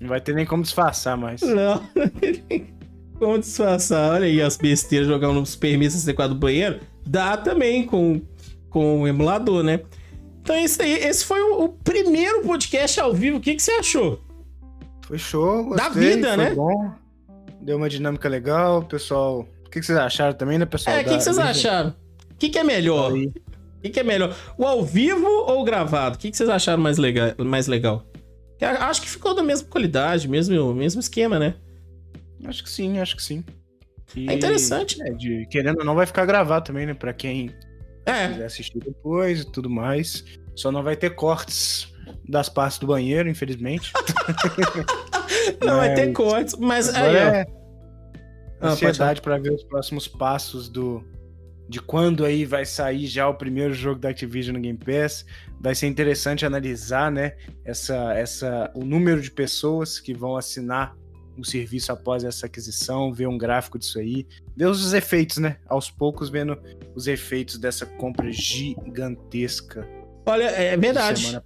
[0.00, 1.40] Não vai ter nem como disfarçar mais.
[1.40, 1.82] Não.
[3.18, 4.14] Como disfarçar?
[4.14, 6.80] Olha aí as besteiras jogando no Super Media 64 do banheiro.
[7.06, 8.20] Dá também com,
[8.68, 9.80] com o emulador, né?
[10.42, 10.92] Então, isso aí.
[10.94, 13.38] Esse foi o, o primeiro podcast ao vivo.
[13.38, 14.20] O que, que você achou?
[15.06, 16.54] Foi show, gostei, Da vida, foi né?
[16.54, 16.92] bom.
[17.64, 19.40] Deu uma dinâmica legal, pessoal.
[19.66, 20.96] O que que vocês acharam também, né, pessoal?
[20.96, 21.90] É, o que, que vocês acharam?
[22.30, 23.12] O que, que é melhor?
[23.12, 24.36] O que, é melhor?
[24.58, 26.16] O ao vivo ou o gravado?
[26.16, 27.32] O que, vocês acharam mais legal?
[27.38, 28.04] Mais legal?
[28.80, 31.54] Acho que ficou da mesma qualidade, mesmo, mesmo esquema, né?
[32.44, 33.44] Acho que sim, acho que sim.
[34.14, 35.02] E- É interessante.
[35.02, 36.94] é, de- querendo ou não, vai ficar gravado também, né?
[36.94, 37.50] Pra quem
[38.06, 40.24] É, quiser assistir depois e tudo mais.
[40.54, 41.92] Só não vai ter cortes
[42.28, 43.92] das partes do banheiro, infelizmente.
[45.64, 47.18] Não, vai ter cortes, mas aí, ó.
[47.18, 47.46] É
[48.68, 51.04] ansiedade para ver os próximos passos do
[51.66, 55.24] de quando aí vai sair já o primeiro jogo da Activision no Game Pass.
[55.58, 60.94] Vai ser interessante analisar, né, essa essa o número de pessoas que vão assinar
[61.38, 65.56] o serviço após essa aquisição, ver um gráfico disso aí, ver os efeitos, né?
[65.66, 66.56] Aos poucos vendo
[66.94, 69.88] os efeitos dessa compra gigantesca.
[70.26, 71.40] Olha, é verdade.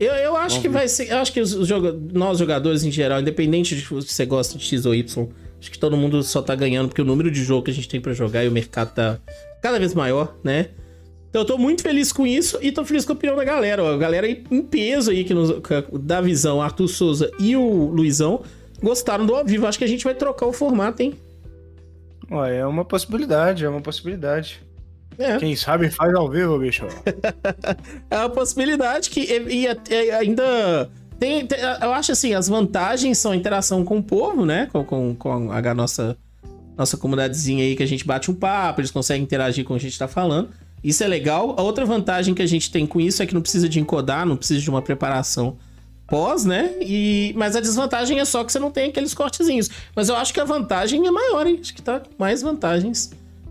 [0.00, 0.74] Eu, eu acho Vamos que ver.
[0.74, 1.10] vai ser.
[1.10, 1.68] Eu acho que os, os
[2.12, 5.28] nós jogadores em geral, independente de se você gosta de X ou Y,
[5.60, 7.88] acho que todo mundo só tá ganhando, porque o número de jogo que a gente
[7.88, 9.18] tem para jogar e o mercado tá
[9.60, 10.68] cada vez maior, né?
[11.28, 13.82] Então eu tô muito feliz com isso e tô feliz com a opinião da galera.
[13.82, 13.92] Ó.
[13.92, 15.50] A galera em peso aí, que nos,
[16.00, 18.42] da visão, Arthur Souza e o Luizão,
[18.82, 19.66] gostaram do ao vivo.
[19.66, 21.14] Acho que a gente vai trocar o formato, hein?
[22.30, 24.60] Ué, é uma possibilidade, é uma possibilidade.
[25.18, 25.36] É.
[25.36, 26.86] Quem sabe faz ao vivo, bicho.
[28.08, 30.88] é uma possibilidade que e, e, ainda
[31.18, 34.68] tem, tem, Eu acho assim, as vantagens são a interação com o povo, né?
[34.72, 36.16] Com, com, com a nossa,
[36.76, 39.86] nossa comunidadezinha aí que a gente bate um papo, eles conseguem interagir com o que
[39.86, 40.50] a gente tá falando.
[40.82, 41.56] Isso é legal.
[41.58, 44.24] A outra vantagem que a gente tem com isso é que não precisa de encodar,
[44.24, 45.56] não precisa de uma preparação
[46.06, 46.72] pós, né?
[46.80, 49.68] E, mas a desvantagem é só que você não tem aqueles cortezinhos.
[49.96, 51.58] Mas eu acho que a vantagem é maior, hein?
[51.60, 53.10] Acho que tá mais vantagens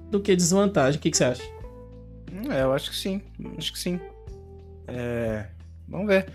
[0.09, 0.97] do que desvantagem.
[0.97, 1.56] O que, que você acha?
[2.49, 3.21] É, eu acho que sim.
[3.57, 3.99] Acho que sim.
[4.87, 5.47] É...
[5.87, 6.25] Vamos ver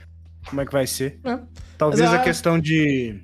[0.49, 1.19] como é que vai ser.
[1.25, 1.39] É.
[1.79, 2.17] Talvez a...
[2.17, 3.21] a questão de.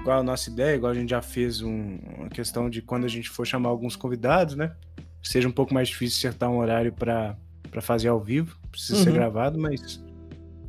[0.00, 1.98] Igual a nossa ideia, igual a gente já fez um...
[2.18, 4.72] uma questão de quando a gente for chamar alguns convidados, né?
[5.22, 7.36] Seja um pouco mais difícil acertar um horário para
[7.80, 8.58] fazer ao vivo.
[8.70, 9.04] Precisa uhum.
[9.04, 10.02] ser gravado, mas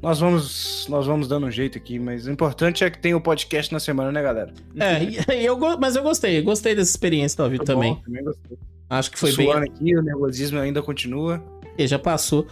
[0.01, 3.19] nós vamos, nós vamos dando um jeito aqui, mas o importante é que tem o
[3.19, 4.53] podcast na semana, né, galera?
[4.77, 7.95] É, eu, mas eu gostei, gostei dessa experiência do tá também.
[7.95, 8.57] Bom, também gostei.
[8.89, 9.71] Acho que foi Suando bem.
[9.71, 11.43] aqui, o nervosismo ainda continua.
[11.77, 12.47] E já passou.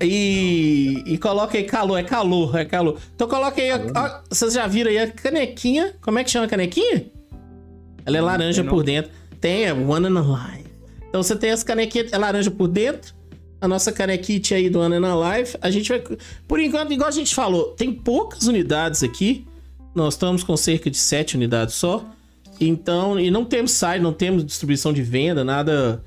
[0.00, 2.98] E, e coloca aí calor, é calor, é calor.
[3.14, 5.94] Então coloca aí, ó, vocês já viram aí a canequinha?
[6.00, 7.10] Como é que chama a canequinha?
[8.06, 9.10] Ela é laranja por dentro.
[9.40, 10.68] Tem, é One and a Life.
[11.08, 13.14] Então você tem as canequinhas, é laranja por dentro,
[13.60, 15.56] a nossa canequite aí do Ana na Live.
[15.60, 16.02] A gente vai.
[16.46, 19.46] Por enquanto, igual a gente falou, tem poucas unidades aqui.
[19.94, 22.04] Nós estamos com cerca de 7 unidades só.
[22.60, 26.02] Então, e não temos site, não temos distribuição de venda, nada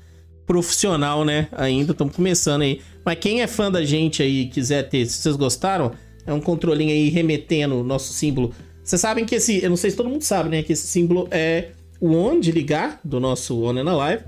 [0.46, 1.48] profissional, né?
[1.52, 2.80] Ainda estamos começando aí.
[3.04, 5.92] Mas quem é fã da gente aí quiser ter, se vocês gostaram,
[6.26, 8.52] é um controlinho aí remetendo o nosso símbolo.
[8.82, 11.28] Vocês sabem que esse, eu não sei se todo mundo sabe, né, que esse símbolo
[11.30, 14.24] é o on de ligar do nosso On Live.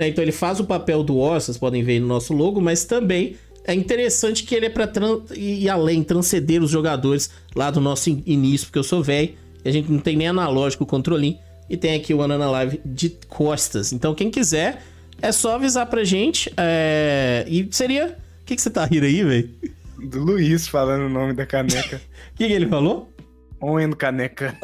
[0.00, 0.08] Né?
[0.08, 3.36] Então ele faz o papel do O, vocês podem ver no nosso logo, mas também
[3.64, 4.90] é interessante que ele é para
[5.36, 9.72] ir além, transcender os jogadores lá do nosso início, porque eu sou velho e a
[9.72, 11.38] gente não tem nem analógico o controlinho.
[11.68, 13.92] E tem aqui o Anana Live de costas.
[13.92, 14.82] Então quem quiser,
[15.20, 16.52] é só avisar pra gente.
[16.56, 17.44] É...
[17.48, 18.16] E seria.
[18.42, 19.50] O que, que você tá rindo aí, velho?
[19.98, 22.00] Do Luiz falando o nome da caneca.
[22.32, 23.12] O que, que ele falou?
[23.60, 24.56] Owen Caneca.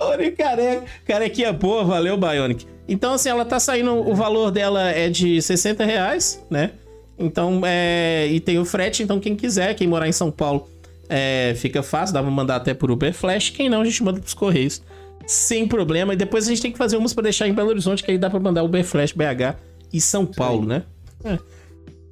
[0.00, 0.84] Olha, careca.
[1.06, 2.66] Carequinha boa, valeu, Bionic.
[2.88, 3.92] Então, assim, ela tá saindo.
[3.92, 6.70] O valor dela é de 60 reais, né?
[7.18, 8.26] Então, é.
[8.28, 10.68] E tem o frete, então quem quiser, quem morar em São Paulo,
[11.12, 13.50] é, fica fácil, dá pra mandar até por Uber Flash.
[13.50, 14.80] Quem não, a gente manda pros Correios.
[15.26, 16.14] Sem problema.
[16.14, 18.16] E depois a gente tem que fazer umas pra deixar em Belo Horizonte, que aí
[18.16, 19.56] dá pra mandar Uber Flash BH
[19.92, 20.84] e São Paulo, né?
[21.24, 21.36] É.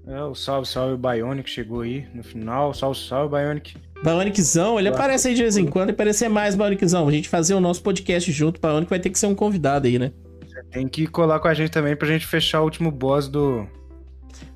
[0.08, 2.74] É, o salve, salve Bionic chegou aí no final.
[2.74, 3.76] Salve, salve Bionic.
[4.02, 7.06] Bioniczão, ele aparece aí de vez em quando e parecer mais Bioniczão.
[7.06, 9.98] A gente fazer o nosso podcast junto, Bionic vai ter que ser um convidado aí,
[9.98, 10.10] né?
[10.44, 13.64] Você tem que colar com a gente também pra gente fechar o último boss do.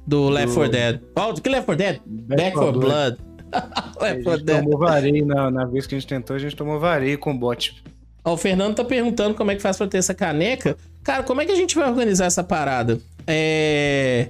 [0.05, 1.01] Do Left 4 Dead.
[1.17, 2.01] Oh, que Left 4 Dead?
[2.05, 3.11] Back, Back 4 Blood.
[3.11, 3.32] Left
[4.25, 4.63] 4 Dead.
[4.63, 7.39] tomou vareio na, na vez que a gente tentou, a gente tomou vareio com o
[7.39, 7.83] bot.
[8.25, 10.77] Ó, o Fernando tá perguntando como é que faz pra ter essa caneca.
[11.03, 13.01] Cara, como é que a gente vai organizar essa parada?
[13.27, 14.29] É.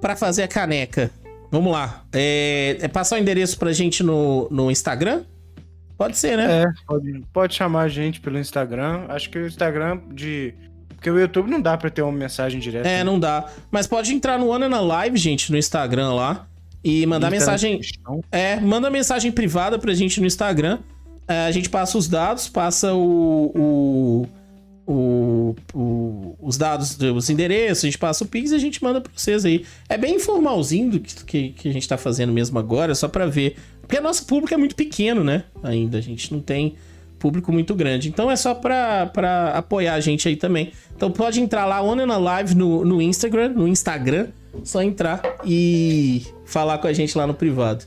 [0.00, 1.10] Pra fazer a caneca.
[1.50, 2.04] Vamos lá.
[2.12, 5.22] É, é passar o endereço pra gente no, no Instagram?
[5.96, 6.62] Pode ser, né?
[6.62, 9.04] É, pode, pode chamar a gente pelo Instagram.
[9.08, 10.54] Acho que o Instagram de.
[10.88, 12.88] Porque o YouTube não dá pra ter uma mensagem direta.
[12.88, 13.04] É, né?
[13.04, 13.46] não dá.
[13.70, 16.46] Mas pode entrar no Ana na Live, gente, no Instagram lá.
[16.82, 17.80] E mandar mensagem.
[18.32, 20.78] É, manda mensagem privada pra gente no Instagram.
[21.28, 24.26] É, a gente passa os dados, passa o, o
[24.90, 29.00] o, o, os dados, os endereços, a gente passa o Pix e a gente manda
[29.00, 29.64] pra vocês aí.
[29.88, 33.26] É bem informalzinho do que, que, que a gente tá fazendo mesmo agora, só para
[33.26, 33.56] ver.
[33.82, 35.44] Porque nosso público é muito pequeno, né?
[35.62, 36.74] Ainda, a gente não tem
[37.20, 38.08] público muito grande.
[38.08, 40.72] Então é só pra, pra apoiar a gente aí também.
[40.96, 44.28] Então pode entrar lá, On na Live no, no Instagram, no Instagram,
[44.64, 47.84] só entrar e falar com a gente lá no privado.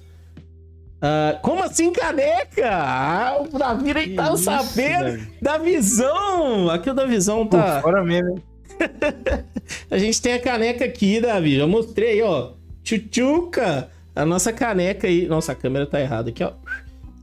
[0.97, 2.69] Uh, como assim caneca?
[2.71, 6.69] Ah, o Davi nem tá sabendo da visão.
[6.69, 7.75] Aqui o da visão tá.
[7.75, 8.41] Pô, fora mesmo,
[9.91, 11.57] a gente tem a caneca aqui, Davi.
[11.57, 12.51] Já mostrei, ó.
[12.83, 13.89] Tchutchuca!
[14.15, 15.27] A nossa caneca aí.
[15.27, 16.53] Nossa, a câmera tá errada aqui, ó.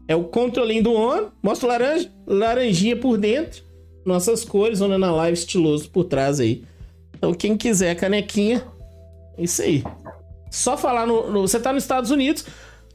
[0.06, 1.28] É o controlinho do ON.
[1.42, 2.10] Mostra o laranja.
[2.26, 3.62] Laranjinha por dentro.
[4.04, 6.64] Nossas cores, ON na live estiloso por trás aí.
[7.16, 8.62] Então, quem quiser a canequinha,
[9.40, 9.82] é isso aí.
[10.50, 11.40] Só falar no, no.
[11.42, 12.44] Você tá nos Estados Unidos.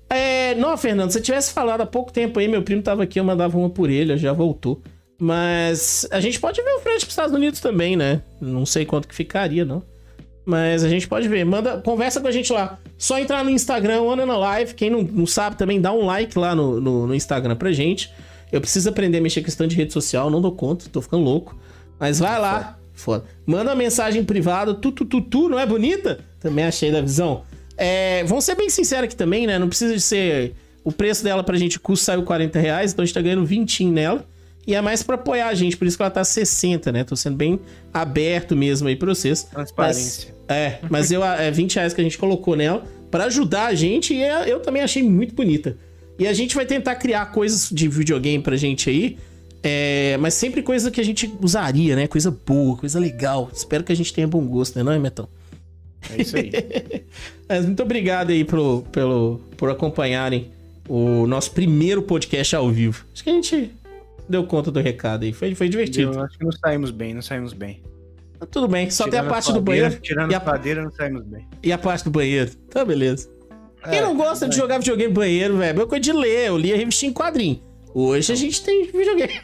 [0.10, 0.54] É.
[0.56, 3.24] Não, Fernando, se você tivesse falado há pouco tempo aí, meu primo tava aqui, eu
[3.24, 4.82] mandava uma por ele, já voltou.
[5.20, 8.22] Mas a gente pode ver o frete pros Estados Unidos também, né?
[8.42, 9.82] Não sei quanto que ficaria, não.
[10.46, 11.44] Mas a gente pode ver.
[11.46, 12.78] Manda, conversa com a gente lá.
[12.98, 14.76] Só entrar no Instagram, Ana na Live.
[14.76, 18.14] Quem não, não sabe também, dá um like lá no, no, no, Instagram pra gente.
[18.52, 21.24] Eu preciso aprender a mexer com questão de rede social, não dou conta, tô ficando
[21.24, 21.58] louco.
[22.00, 22.78] Mas vai lá.
[22.96, 23.26] Foda.
[23.46, 26.20] Manda uma mensagem privada, tu, tu, tu, tu, não é bonita?
[26.40, 27.44] Também achei da visão.
[27.78, 29.60] É, vamos ser bem sinceros aqui também, né?
[29.60, 30.56] Não precisa de ser.
[30.84, 33.86] O preço dela pra gente custa saiu 40 reais, então a gente tá ganhando 20
[33.86, 34.26] nela.
[34.68, 37.04] E é mais para apoiar a gente, por isso que ela tá 60, né?
[37.04, 37.60] Tô sendo bem
[37.94, 39.44] aberto mesmo aí pra vocês.
[39.44, 40.34] Transparência.
[40.48, 43.76] Mas, é, mas eu, é 20 reais que a gente colocou nela para ajudar a
[43.76, 45.78] gente e é, eu também achei muito bonita.
[46.18, 49.18] E a gente vai tentar criar coisas de videogame pra gente aí,
[49.68, 52.06] é, mas sempre coisa que a gente usaria, né?
[52.06, 53.50] Coisa boa, coisa legal.
[53.52, 55.28] Espero que a gente tenha bom gosto, né, não é, Metão?
[56.12, 56.52] É isso aí.
[57.50, 60.52] mas muito obrigado aí pelo, pelo, por acompanharem
[60.88, 63.08] o nosso primeiro podcast ao vivo.
[63.12, 63.72] Acho que a gente
[64.30, 65.34] deu conta do recado aí.
[65.34, 66.14] Foi, foi divertido.
[66.14, 67.82] Eu acho que não saímos bem, não saímos bem.
[68.40, 70.00] Tá tudo bem, só tirando tem a parte do banheiro.
[70.00, 71.48] Tirando a cadeira, não saímos bem.
[71.64, 72.52] E a parte do banheiro.
[72.70, 73.28] Tá, beleza.
[73.84, 75.82] É, Quem não gosta de jogar videogame no banheiro, velho?
[75.82, 76.50] É coisa de ler.
[76.50, 77.65] Eu li a revistinha em quadrinho.
[77.98, 79.40] Hoje a gente tem videogame.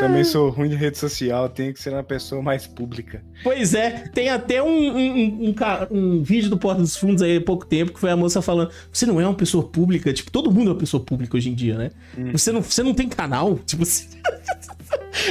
[0.00, 3.22] Também sou ruim de rede social, tenho que ser uma pessoa mais pública.
[3.42, 5.54] Pois é, tem até um, um, um,
[5.90, 8.70] um, vídeo do Porta dos Fundos aí há pouco tempo que foi a moça falando:
[8.90, 11.54] você não é uma pessoa pública, tipo, todo mundo é uma pessoa pública hoje em
[11.54, 11.90] dia, né?
[12.16, 12.32] Hum.
[12.32, 14.06] Você, não, você não tem canal, tipo, você,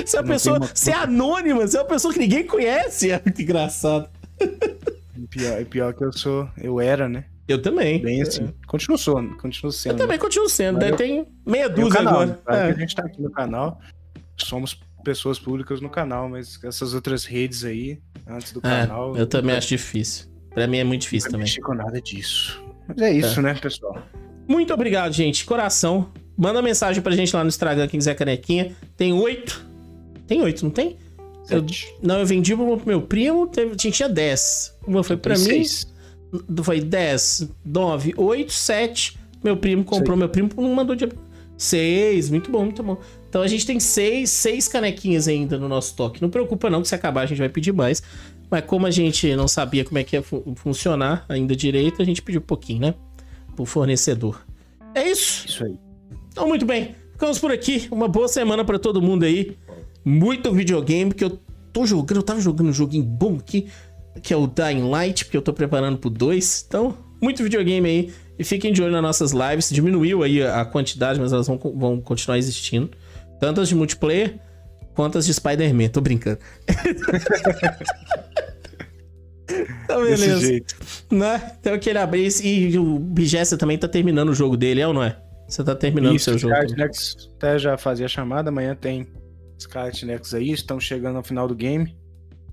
[0.06, 0.58] você é uma pessoa.
[0.60, 0.68] Uma...
[0.68, 3.10] Você é anônima, você é uma pessoa que ninguém conhece.
[3.10, 4.08] É muito engraçado.
[5.32, 7.26] Pior, pior que eu sou, eu era, né?
[7.48, 8.02] Eu também.
[8.02, 8.54] Bem assim.
[8.68, 9.94] Continuo sendo, continuo sendo.
[9.94, 10.92] Eu também continuo sendo, né?
[10.92, 12.42] Tem meia dúzia canal, agora.
[12.50, 12.62] É.
[12.64, 13.80] A gente tá aqui no canal,
[14.38, 19.16] somos pessoas públicas no canal, mas essas outras redes aí, antes do é, canal.
[19.16, 20.28] Eu também acho difícil.
[20.54, 21.54] Pra mim é muito difícil também.
[21.56, 22.64] Não com nada disso.
[22.88, 23.44] Mas é isso, é.
[23.44, 24.02] né, pessoal?
[24.48, 25.46] Muito obrigado, gente.
[25.46, 26.12] Coração.
[26.38, 28.76] Manda mensagem pra gente lá no Instagram, quem quiser canequinha.
[28.98, 29.66] Tem oito.
[30.28, 30.98] Tem oito, não tem?
[31.50, 31.64] Eu,
[32.02, 34.76] não, eu vendi pro meu primo, teve, tinha dez.
[34.86, 35.44] Uma foi pra mim.
[35.44, 35.94] Seis.
[36.64, 39.18] Foi dez, nove, oito, sete.
[39.44, 40.20] Meu primo comprou, Sei.
[40.20, 41.08] meu primo não mandou de.
[41.58, 42.98] Seis, muito bom, muito bom.
[43.30, 46.22] Então a gente tem seis, seis canequinhas ainda no nosso toque.
[46.22, 48.04] Não preocupa não que se acabar a gente vai pedir mais.
[48.50, 52.06] Mas como a gente não sabia como é que ia fu funcionar ainda direito, a
[52.06, 52.96] gente pediu um pouquinho, né?
[53.56, 54.46] Pro fornecedor.
[54.94, 55.48] É isso?
[55.48, 55.78] Isso aí.
[56.32, 56.96] Então, muito bem.
[57.14, 57.88] Ficamos por aqui.
[57.92, 59.58] Uma boa semana para todo mundo aí.
[60.04, 61.40] Muito videogame, que eu
[61.72, 62.18] tô jogando.
[62.18, 63.68] Eu tava jogando um joguinho bom aqui,
[64.22, 66.66] que é o Dying Light, porque eu tô preparando pro 2.
[66.68, 68.14] Então, muito videogame aí.
[68.38, 69.70] E fiquem de olho nas nossas lives.
[69.70, 72.92] Diminuiu aí a quantidade, mas elas vão, vão continuar existindo.
[73.40, 74.38] Tantas de multiplayer
[74.94, 75.88] quanto as de Spider-Man.
[75.90, 76.40] Tô brincando.
[79.88, 80.62] tá beleza.
[81.12, 81.52] Né?
[81.60, 82.46] Então aquele abraço.
[82.46, 85.18] E o Bigessa também tá terminando o jogo dele, é ou não é?
[85.48, 86.54] Você tá terminando o seu jogo.
[86.54, 89.08] Scarlet Nex até já fazia chamada, amanhã tem
[89.60, 91.96] Scarlet Nex aí, estão chegando ao final do game.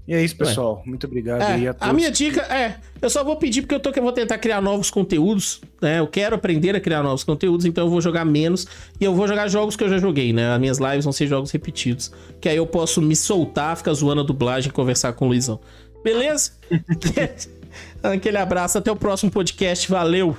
[0.07, 0.79] E é isso, pessoal.
[0.79, 0.83] Ué.
[0.87, 1.89] Muito obrigado é, aí a todos.
[1.89, 4.61] A minha dica é, eu só vou pedir porque eu tô que vou tentar criar
[4.61, 6.01] novos conteúdos, né?
[6.01, 8.67] Eu quero aprender a criar novos conteúdos, então eu vou jogar menos
[9.01, 10.53] e eu vou jogar jogos que eu já joguei, né?
[10.55, 14.23] As minhas lives vão ser jogos repetidos, que aí eu posso me soltar, ficar zoando
[14.23, 15.61] a dublagem e conversar com o Luizão.
[16.03, 16.53] Beleza?
[18.03, 19.89] Aquele abraço, até o próximo podcast.
[19.89, 20.37] Valeu.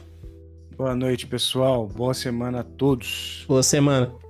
[0.78, 1.88] Boa noite, pessoal.
[1.88, 3.46] Boa semana a todos.
[3.48, 4.23] Boa semana.